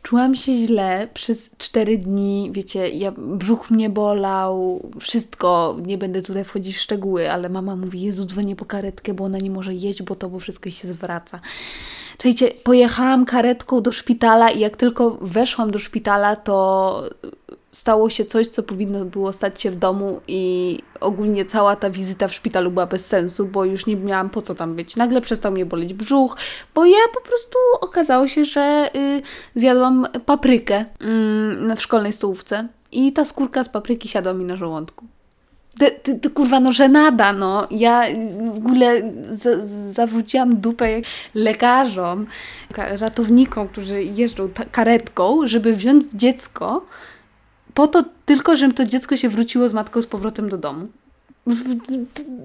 Czułam 0.03 0.35
się 0.35 0.55
źle 0.55 1.09
przez 1.15 1.51
4 1.59 1.99
dni, 1.99 2.51
wiecie, 2.53 2.89
ja, 2.89 3.13
brzuch 3.17 3.71
mnie 3.71 3.91
bolał, 3.91 4.83
wszystko, 5.01 5.77
nie 5.87 5.99
będę 5.99 6.23
tutaj 6.23 6.45
wchodzić 6.45 6.77
w 6.77 6.81
szczegóły, 6.81 7.31
ale 7.31 7.49
mama 7.49 7.77
mówi, 7.77 8.01
Jezu, 8.01 8.25
dzwonię 8.25 8.57
po 8.57 8.65
karetkę, 8.65 9.15
bo 9.15 9.25
ona 9.25 9.39
nie 9.39 9.51
może 9.51 9.75
jeść, 9.75 10.03
bo 10.03 10.15
to, 10.15 10.29
bo 10.29 10.39
wszystko 10.39 10.71
się 10.71 10.89
zwraca. 10.89 11.41
Czekajcie, 12.19 12.51
pojechałam 12.65 13.25
karetką 13.25 13.83
do 13.83 13.93
szpitala 13.93 14.51
i 14.51 14.61
jak 14.61 14.77
tylko 14.77 15.11
weszłam 15.11 15.71
do 15.71 15.79
szpitala, 15.79 16.37
to 16.37 17.11
stało 17.73 18.11
się 18.11 18.25
coś, 18.25 18.47
co 18.47 18.63
powinno 18.63 19.05
było 19.05 19.33
stać 19.33 19.61
się 19.61 19.71
w 19.71 19.77
domu 19.77 20.21
i 20.29 20.79
ogólnie 21.01 21.45
cała 21.45 21.77
ta 21.77 21.91
wizyta 21.91 22.29
w 22.29 22.35
szpitalu 22.35 22.71
była 22.71 22.87
bez 22.87 23.07
sensu, 23.07 23.47
bo 23.47 23.65
już 23.65 23.87
nie 23.87 23.97
miałam 23.97 24.31
po 24.31 24.43
co 24.43 24.55
tam 24.55 24.75
być. 24.75 24.97
Nagle 24.97 25.21
przestał 25.21 25.53
mnie 25.53 25.67
boleć 25.67 25.95
brzuch, 25.95 26.37
bo 26.75 26.85
ja 26.85 26.99
po 27.15 27.21
prostu 27.21 27.59
okazało 27.81 28.29
się, 28.29 28.45
że 28.45 28.91
y, 28.97 29.23
zjadłam 29.55 30.07
paprykę 30.27 30.81
y, 30.81 31.77
w 31.77 31.83
szkolnej 31.83 32.13
stołówce 32.13 32.69
i 32.93 33.13
ta 33.13 33.25
skórka 33.25 33.65
z 33.65 33.69
papryki 33.69 34.09
siadła 34.09 34.35
mi 34.35 34.45
na 34.45 34.57
żołądku. 34.57 35.05
Ty, 35.79 35.91
ty, 36.03 36.15
ty, 36.15 36.31
kurwa, 36.31 36.61
no 36.61 36.73
żenada, 36.73 37.33
no. 37.33 37.67
Ja 37.71 38.03
w 38.55 38.57
ogóle 38.57 39.13
zawróciłam 39.91 40.57
dupę 40.57 41.01
lekarzom, 41.35 42.27
ratownikom, 42.77 43.69
którzy 43.69 44.03
jeżdżą 44.03 44.49
karetką, 44.73 45.47
żeby 45.47 45.77
wziąć 45.77 46.05
dziecko 46.15 46.83
po 47.79 47.89
to 47.89 48.05
tylko, 48.27 48.57
żeby 48.57 48.75
to 48.75 48.85
dziecko 48.85 49.17
się 49.17 49.29
wróciło 49.29 49.69
z 49.69 49.73
matką 49.73 50.03
z 50.03 50.07
powrotem 50.07 50.49
do 50.49 50.59
domu. 50.59 50.89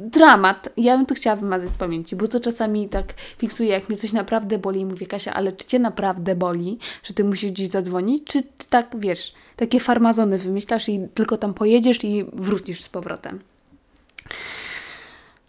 dramat. 0.05 0.69
Ja 0.77 0.97
bym 0.97 1.05
to 1.05 1.15
chciała 1.15 1.35
wymazać 1.35 1.69
z 1.69 1.77
pamięci, 1.77 2.15
bo 2.15 2.27
to 2.27 2.39
czasami 2.39 2.89
tak 2.89 3.13
fiksuje, 3.37 3.69
jak 3.69 3.89
mnie 3.89 3.97
coś 3.97 4.13
naprawdę 4.13 4.57
boli 4.59 4.79
i 4.79 4.85
mówię, 4.85 5.07
Kasia, 5.07 5.33
ale 5.33 5.51
czy 5.51 5.67
Cię 5.67 5.79
naprawdę 5.79 6.35
boli, 6.35 6.77
że 7.03 7.13
Ty 7.13 7.23
musisz 7.23 7.51
gdzieś 7.51 7.69
zadzwonić, 7.69 8.23
czy 8.23 8.43
Ty 8.43 8.65
tak, 8.69 8.95
wiesz, 8.99 9.33
takie 9.55 9.79
farmazony 9.79 10.39
wymyślasz 10.39 10.89
i 10.89 11.07
tylko 11.13 11.37
tam 11.37 11.53
pojedziesz 11.53 12.03
i 12.03 12.25
wrócisz 12.33 12.81
z 12.81 12.89
powrotem. 12.89 13.39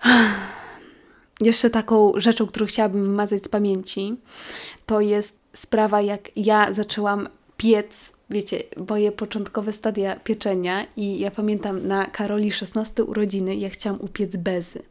Jeszcze 1.40 1.70
taką 1.70 2.12
rzeczą, 2.16 2.46
którą 2.46 2.66
chciałabym 2.66 3.04
wymazać 3.04 3.44
z 3.44 3.48
pamięci, 3.48 4.16
to 4.86 5.00
jest 5.00 5.38
sprawa, 5.52 6.00
jak 6.00 6.36
ja 6.36 6.72
zaczęłam 6.72 7.28
piec, 7.56 8.13
wiecie, 8.30 8.62
moje 8.88 9.12
początkowe 9.12 9.72
stadia 9.72 10.16
pieczenia 10.16 10.86
i 10.96 11.18
ja 11.18 11.30
pamiętam 11.30 11.86
na 11.86 12.06
Karoli 12.06 12.52
16 12.52 13.04
urodziny 13.04 13.56
ja 13.56 13.70
chciałam 13.70 14.00
upiec 14.00 14.36
bezy. 14.36 14.82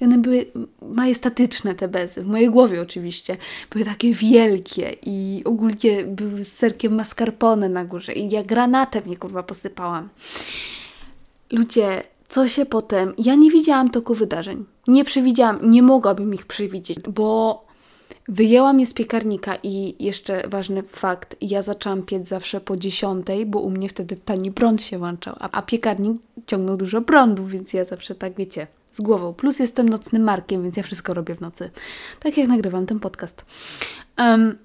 I 0.00 0.04
one 0.04 0.18
były 0.18 0.46
majestatyczne 0.82 1.74
te 1.74 1.88
bezy, 1.88 2.22
w 2.22 2.26
mojej 2.26 2.50
głowie 2.50 2.82
oczywiście. 2.82 3.36
Były 3.70 3.84
takie 3.84 4.14
wielkie 4.14 4.96
i 5.02 5.42
ogólnie 5.44 6.04
były 6.06 6.44
z 6.44 6.52
serkiem 6.52 6.94
mascarpone 6.94 7.68
na 7.68 7.84
górze 7.84 8.12
i 8.12 8.30
ja 8.30 8.44
granatem 8.44 9.02
je 9.06 9.16
kurwa 9.16 9.42
posypałam. 9.42 10.08
Ludzie, 11.52 12.02
co 12.28 12.48
się 12.48 12.66
potem... 12.66 13.14
Ja 13.18 13.34
nie 13.34 13.50
widziałam 13.50 13.90
toku 13.90 14.14
wydarzeń. 14.14 14.64
Nie 14.88 15.04
przewidziałam, 15.04 15.70
nie 15.70 15.82
mogłabym 15.82 16.34
ich 16.34 16.46
przewidzieć, 16.46 16.98
bo 17.00 17.67
wyjęłam 18.28 18.80
je 18.80 18.86
z 18.86 18.94
piekarnika 18.94 19.56
i 19.62 20.04
jeszcze 20.04 20.48
ważny 20.48 20.82
fakt, 20.82 21.36
ja 21.40 21.62
zaczęłam 21.62 22.02
piec 22.02 22.28
zawsze 22.28 22.60
po 22.60 22.76
dziesiątej, 22.76 23.46
bo 23.46 23.60
u 23.60 23.70
mnie 23.70 23.88
wtedy 23.88 24.16
tani 24.16 24.52
prąd 24.52 24.82
się 24.82 24.98
włączał, 24.98 25.36
a, 25.38 25.50
a 25.50 25.62
piekarnik 25.62 26.22
ciągnął 26.46 26.76
dużo 26.76 27.02
prądu, 27.02 27.46
więc 27.46 27.72
ja 27.72 27.84
zawsze 27.84 28.14
tak, 28.14 28.34
wiecie, 28.34 28.66
z 28.92 29.00
głową. 29.00 29.34
Plus 29.34 29.58
jestem 29.58 29.88
nocnym 29.88 30.22
markiem, 30.22 30.62
więc 30.62 30.76
ja 30.76 30.82
wszystko 30.82 31.14
robię 31.14 31.34
w 31.34 31.40
nocy. 31.40 31.70
Tak 32.20 32.36
jak 32.36 32.48
nagrywam 32.48 32.86
ten 32.86 33.00
podcast. 33.00 33.44
Um, 34.18 34.58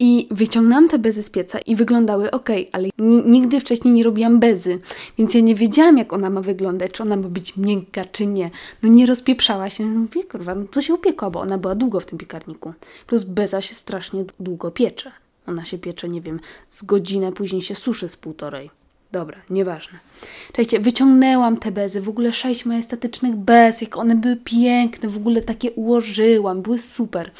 i 0.00 0.28
wyciągnęłam 0.30 0.88
te 0.88 0.98
bezy 0.98 1.22
z 1.22 1.30
pieca 1.30 1.58
i 1.58 1.76
wyglądały 1.76 2.30
ok, 2.30 2.48
ale 2.72 2.88
nigdy 3.24 3.60
wcześniej 3.60 3.94
nie 3.94 4.04
robiłam 4.04 4.40
bezy, 4.40 4.78
więc 5.18 5.34
ja 5.34 5.40
nie 5.40 5.54
wiedziałam, 5.54 5.98
jak 5.98 6.12
ona 6.12 6.30
ma 6.30 6.40
wyglądać, 6.40 6.92
czy 6.92 7.02
ona 7.02 7.16
ma 7.16 7.28
być 7.28 7.56
miękka, 7.56 8.04
czy 8.04 8.26
nie. 8.26 8.50
No 8.82 8.88
nie 8.88 9.06
rozpieprzała 9.06 9.70
się. 9.70 9.86
No 9.86 10.00
mówię, 10.00 10.24
kurwa, 10.24 10.54
no 10.54 10.64
to 10.70 10.80
się 10.82 10.94
upiekło, 10.94 11.30
bo 11.30 11.40
ona 11.40 11.58
była 11.58 11.74
długo 11.74 12.00
w 12.00 12.06
tym 12.06 12.18
piekarniku. 12.18 12.72
Plus 13.06 13.24
beza 13.24 13.60
się 13.60 13.74
strasznie 13.74 14.24
długo 14.40 14.70
piecze. 14.70 15.12
Ona 15.46 15.64
się 15.64 15.78
piecze, 15.78 16.08
nie 16.08 16.20
wiem, 16.20 16.40
z 16.70 16.82
godzinę, 16.82 17.32
później 17.32 17.62
się 17.62 17.74
suszy 17.74 18.08
z 18.08 18.16
półtorej. 18.16 18.70
Dobra, 19.12 19.36
nieważne. 19.50 19.98
Czekajcie, 20.46 20.80
wyciągnęłam 20.80 21.56
te 21.56 21.72
bezy, 21.72 22.00
w 22.00 22.08
ogóle 22.08 22.32
sześć 22.32 22.64
majestatycznych 22.64 23.36
bez, 23.36 23.80
jak 23.80 23.96
one 23.96 24.16
były 24.16 24.36
piękne, 24.36 25.08
w 25.08 25.16
ogóle 25.16 25.40
takie 25.40 25.72
ułożyłam, 25.72 26.62
były 26.62 26.78
super. 26.78 27.30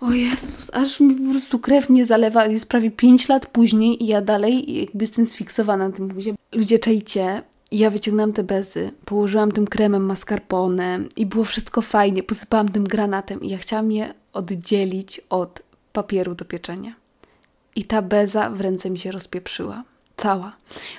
O 0.00 0.12
Jezus, 0.12 0.70
aż 0.74 1.00
mi 1.00 1.14
po 1.14 1.30
prostu 1.30 1.58
krew 1.58 1.90
mnie 1.90 2.06
zalewa. 2.06 2.46
Jest 2.46 2.68
prawie 2.68 2.90
5 2.90 3.28
lat 3.28 3.46
później 3.46 4.02
i 4.02 4.06
ja 4.06 4.20
dalej 4.20 4.80
jakby 4.80 5.04
jestem 5.04 5.26
sfiksowana 5.26 5.88
na 5.88 5.94
tym 5.94 6.08
buzie. 6.08 6.34
Ludzie, 6.52 6.78
czajcie, 6.78 7.42
ja 7.72 7.90
wyciągnęłam 7.90 8.32
te 8.32 8.44
bezy, 8.44 8.90
położyłam 9.04 9.52
tym 9.52 9.66
kremem 9.66 10.04
mascarpone 10.04 10.98
i 11.16 11.26
było 11.26 11.44
wszystko 11.44 11.82
fajnie. 11.82 12.22
Posypałam 12.22 12.68
tym 12.68 12.84
granatem 12.84 13.42
i 13.42 13.48
ja 13.48 13.58
chciałam 13.58 13.92
je 13.92 14.14
oddzielić 14.32 15.20
od 15.30 15.62
papieru 15.92 16.34
do 16.34 16.44
pieczenia. 16.44 16.94
I 17.76 17.84
ta 17.84 18.02
beza 18.02 18.50
w 18.50 18.60
ręce 18.60 18.90
mi 18.90 18.98
się 18.98 19.12
rozpieprzyła 19.12 19.84
cała. 20.22 20.52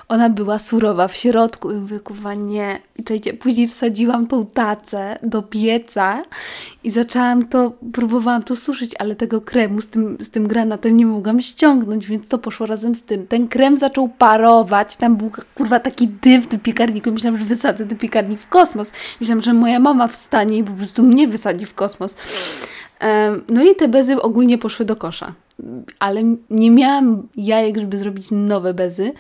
Ona 0.07 0.29
była 0.29 0.59
surowa 0.59 1.07
w 1.07 1.15
środku 1.15 1.71
i 1.71 1.75
mówię, 1.75 1.99
kurwa, 1.99 2.33
nie. 2.33 2.79
I 2.97 3.03
czekajcie, 3.03 3.33
później 3.33 3.67
wsadziłam 3.67 4.27
tą 4.27 4.45
tacę 4.45 5.19
do 5.23 5.41
pieca 5.41 6.23
i 6.83 6.91
zaczęłam 6.91 7.47
to, 7.47 7.71
próbowałam 7.93 8.43
to 8.43 8.55
suszyć, 8.55 8.91
ale 8.99 9.15
tego 9.15 9.41
kremu 9.41 9.81
z 9.81 9.89
tym, 9.89 10.17
z 10.21 10.29
tym 10.29 10.47
granatem 10.47 10.97
nie 10.97 11.05
mogłam 11.05 11.41
ściągnąć, 11.41 12.07
więc 12.07 12.27
to 12.27 12.37
poszło 12.37 12.65
razem 12.65 12.95
z 12.95 13.01
tym. 13.01 13.27
Ten 13.27 13.47
krem 13.47 13.77
zaczął 13.77 14.09
parować, 14.09 14.97
tam 14.97 15.15
był 15.15 15.31
kurwa 15.55 15.79
taki 15.79 16.07
dym 16.07 16.41
w 16.41 16.47
tym 16.47 16.59
piekarniku. 16.59 17.11
Myślałam, 17.11 17.39
że 17.39 17.45
wysadzę 17.45 17.85
ten 17.85 17.97
piekarnik 17.97 18.39
w 18.39 18.47
kosmos. 18.47 18.91
Myślałam, 19.19 19.41
że 19.41 19.53
moja 19.53 19.79
mama 19.79 20.07
wstanie 20.07 20.57
i 20.57 20.63
po 20.63 20.71
prostu 20.71 21.03
mnie 21.03 21.27
wysadzi 21.27 21.65
w 21.65 21.73
kosmos. 21.73 22.15
No 23.49 23.63
i 23.63 23.75
te 23.75 23.87
bezy 23.87 24.21
ogólnie 24.21 24.57
poszły 24.57 24.85
do 24.85 24.95
kosza. 24.95 25.33
Ale 25.99 26.23
nie 26.49 26.71
miałam 26.71 27.27
jajek, 27.35 27.77
żeby 27.77 27.97
zrobić 27.97 28.27
nowe 28.31 28.73
bezy, 28.73 29.13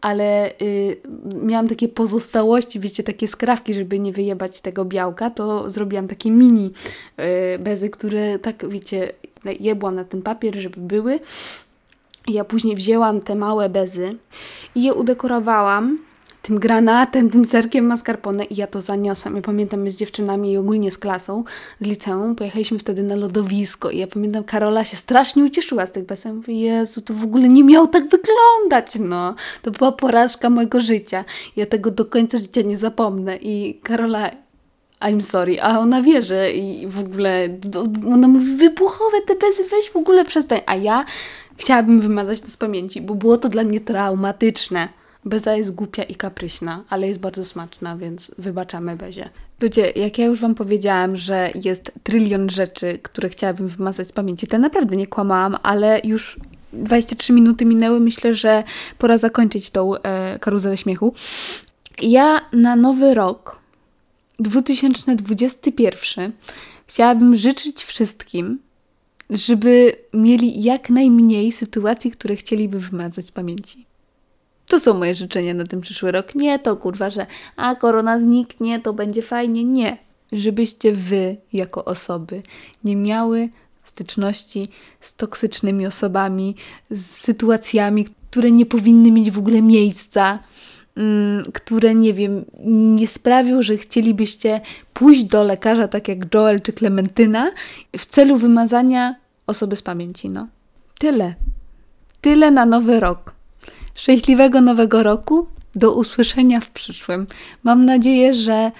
ale 0.00 0.50
y, 0.62 0.96
miałam 1.42 1.68
takie 1.68 1.88
pozostałości, 1.88 2.80
wiecie, 2.80 3.02
takie 3.02 3.28
skrawki, 3.28 3.74
żeby 3.74 3.98
nie 3.98 4.12
wyjebać 4.12 4.60
tego 4.60 4.84
białka, 4.84 5.30
to 5.30 5.70
zrobiłam 5.70 6.08
takie 6.08 6.30
mini 6.30 6.70
y, 7.54 7.58
bezy, 7.58 7.88
które 7.90 8.38
tak, 8.38 8.68
wiecie, 8.68 9.12
jebłam 9.60 9.94
na 9.94 10.04
ten 10.04 10.22
papier, 10.22 10.56
żeby 10.56 10.80
były. 10.80 11.20
Ja 12.28 12.44
później 12.44 12.76
wzięłam 12.76 13.20
te 13.20 13.34
małe 13.34 13.68
bezy 13.68 14.16
i 14.74 14.82
je 14.82 14.94
udekorowałam 14.94 15.98
tym 16.48 16.58
granatem, 16.58 17.30
tym 17.30 17.44
serkiem 17.44 17.86
mascarpone 17.86 18.44
i 18.44 18.56
ja 18.56 18.66
to 18.66 18.80
zaniosłam. 18.80 19.36
Ja 19.36 19.42
pamiętam, 19.42 19.80
my 19.80 19.90
z 19.90 19.96
dziewczynami 19.96 20.52
i 20.52 20.56
ogólnie 20.56 20.90
z 20.90 20.98
klasą, 20.98 21.44
z 21.80 21.84
liceum, 21.84 22.34
pojechaliśmy 22.34 22.78
wtedy 22.78 23.02
na 23.02 23.16
lodowisko 23.16 23.90
i 23.90 23.98
ja 23.98 24.06
pamiętam, 24.06 24.44
Karola 24.44 24.84
się 24.84 24.96
strasznie 24.96 25.44
ucieszyła 25.44 25.86
z 25.86 25.92
tych 25.92 26.04
besem. 26.04 26.36
Mówię, 26.36 26.54
Jezu, 26.54 27.00
to 27.00 27.14
w 27.14 27.24
ogóle 27.24 27.48
nie 27.48 27.64
miało 27.64 27.86
tak 27.86 28.04
wyglądać, 28.08 28.98
no. 29.00 29.34
To 29.62 29.70
była 29.70 29.92
porażka 29.92 30.50
mojego 30.50 30.80
życia. 30.80 31.24
Ja 31.56 31.66
tego 31.66 31.90
do 31.90 32.04
końca 32.04 32.38
życia 32.38 32.62
nie 32.62 32.76
zapomnę 32.76 33.36
i 33.36 33.80
Karola 33.82 34.30
I'm 35.00 35.20
sorry, 35.20 35.62
a 35.62 35.78
ona 35.78 36.02
wierzy 36.02 36.50
i 36.50 36.86
w 36.86 36.98
ogóle 36.98 37.48
ona 38.12 38.28
mówi, 38.28 38.56
wybuchowe 38.56 39.20
te 39.26 39.34
bezy, 39.34 39.64
weź 39.64 39.90
w 39.90 39.96
ogóle 39.96 40.24
przestań. 40.24 40.60
A 40.66 40.76
ja 40.76 41.04
chciałabym 41.56 42.00
wymazać 42.00 42.40
to 42.40 42.50
z 42.50 42.56
pamięci, 42.56 43.00
bo 43.00 43.14
było 43.14 43.36
to 43.36 43.48
dla 43.48 43.64
mnie 43.64 43.80
traumatyczne. 43.80 44.88
Beza 45.28 45.56
jest 45.56 45.70
głupia 45.70 46.02
i 46.02 46.14
kapryśna, 46.14 46.84
ale 46.88 47.08
jest 47.08 47.20
bardzo 47.20 47.44
smaczna, 47.44 47.96
więc 47.96 48.34
wybaczamy 48.38 48.96
Bezie. 48.96 49.30
Ludzie, 49.60 49.92
jak 49.96 50.18
ja 50.18 50.26
już 50.26 50.40
Wam 50.40 50.54
powiedziałam, 50.54 51.16
że 51.16 51.50
jest 51.64 51.92
trylion 52.02 52.50
rzeczy, 52.50 52.98
które 53.02 53.28
chciałabym 53.28 53.68
wymazać 53.68 54.06
z 54.06 54.12
pamięci, 54.12 54.46
to 54.46 54.58
naprawdę 54.58 54.96
nie 54.96 55.06
kłamałam, 55.06 55.56
ale 55.62 56.00
już 56.04 56.36
23 56.72 57.32
minuty 57.32 57.64
minęły. 57.64 58.00
Myślę, 58.00 58.34
że 58.34 58.64
pora 58.98 59.18
zakończyć 59.18 59.70
tą 59.70 59.96
e, 59.96 60.38
karuzelę 60.38 60.76
śmiechu. 60.76 61.14
Ja 62.02 62.40
na 62.52 62.76
nowy 62.76 63.14
rok 63.14 63.60
2021 64.38 66.32
chciałabym 66.86 67.36
życzyć 67.36 67.84
wszystkim, 67.84 68.58
żeby 69.30 69.92
mieli 70.14 70.62
jak 70.62 70.90
najmniej 70.90 71.52
sytuacji, 71.52 72.10
które 72.10 72.36
chcieliby 72.36 72.80
wymazać 72.80 73.26
z 73.26 73.32
pamięci. 73.32 73.86
To 74.68 74.80
są 74.80 74.94
moje 74.94 75.14
życzenia 75.14 75.54
na 75.54 75.64
ten 75.64 75.80
przyszły 75.80 76.12
rok. 76.12 76.34
Nie 76.34 76.58
to 76.58 76.76
kurwa, 76.76 77.10
że 77.10 77.26
a 77.56 77.74
korona 77.74 78.20
zniknie, 78.20 78.80
to 78.80 78.92
będzie 78.92 79.22
fajnie. 79.22 79.64
Nie. 79.64 79.96
Żebyście 80.32 80.92
wy, 80.92 81.36
jako 81.52 81.84
osoby, 81.84 82.42
nie 82.84 82.96
miały 82.96 83.48
styczności 83.84 84.68
z 85.00 85.14
toksycznymi 85.14 85.86
osobami, 85.86 86.56
z 86.90 87.06
sytuacjami, 87.06 88.06
które 88.30 88.50
nie 88.50 88.66
powinny 88.66 89.12
mieć 89.12 89.30
w 89.30 89.38
ogóle 89.38 89.62
miejsca, 89.62 90.38
mm, 90.96 91.44
które 91.52 91.94
nie 91.94 92.14
wiem, 92.14 92.44
nie 92.96 93.06
sprawią, 93.06 93.62
że 93.62 93.76
chcielibyście 93.76 94.60
pójść 94.92 95.24
do 95.24 95.42
lekarza, 95.42 95.88
tak 95.88 96.08
jak 96.08 96.34
Joel 96.34 96.60
czy 96.60 96.72
Klementyna, 96.72 97.50
w 97.98 98.06
celu 98.06 98.36
wymazania 98.36 99.14
osoby 99.46 99.76
z 99.76 99.82
pamięci. 99.82 100.30
No. 100.30 100.46
Tyle. 100.98 101.34
Tyle 102.20 102.50
na 102.50 102.66
nowy 102.66 103.00
rok. 103.00 103.37
Szczęśliwego 103.98 104.60
nowego 104.60 105.02
roku. 105.02 105.46
Do 105.74 105.94
usłyszenia 105.94 106.60
w 106.60 106.70
przyszłym. 106.70 107.26
Mam 107.62 107.84
nadzieję, 107.84 108.34
że 108.34 108.70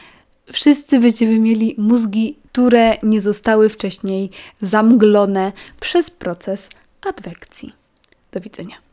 wszyscy 0.52 1.00
będziemy 1.00 1.38
mieli 1.38 1.74
mózgi, 1.78 2.36
które 2.52 2.96
nie 3.02 3.20
zostały 3.20 3.68
wcześniej 3.68 4.30
zamglone 4.60 5.52
przez 5.80 6.10
proces 6.10 6.68
adwekcji. 7.08 7.72
Do 8.32 8.40
widzenia. 8.40 8.87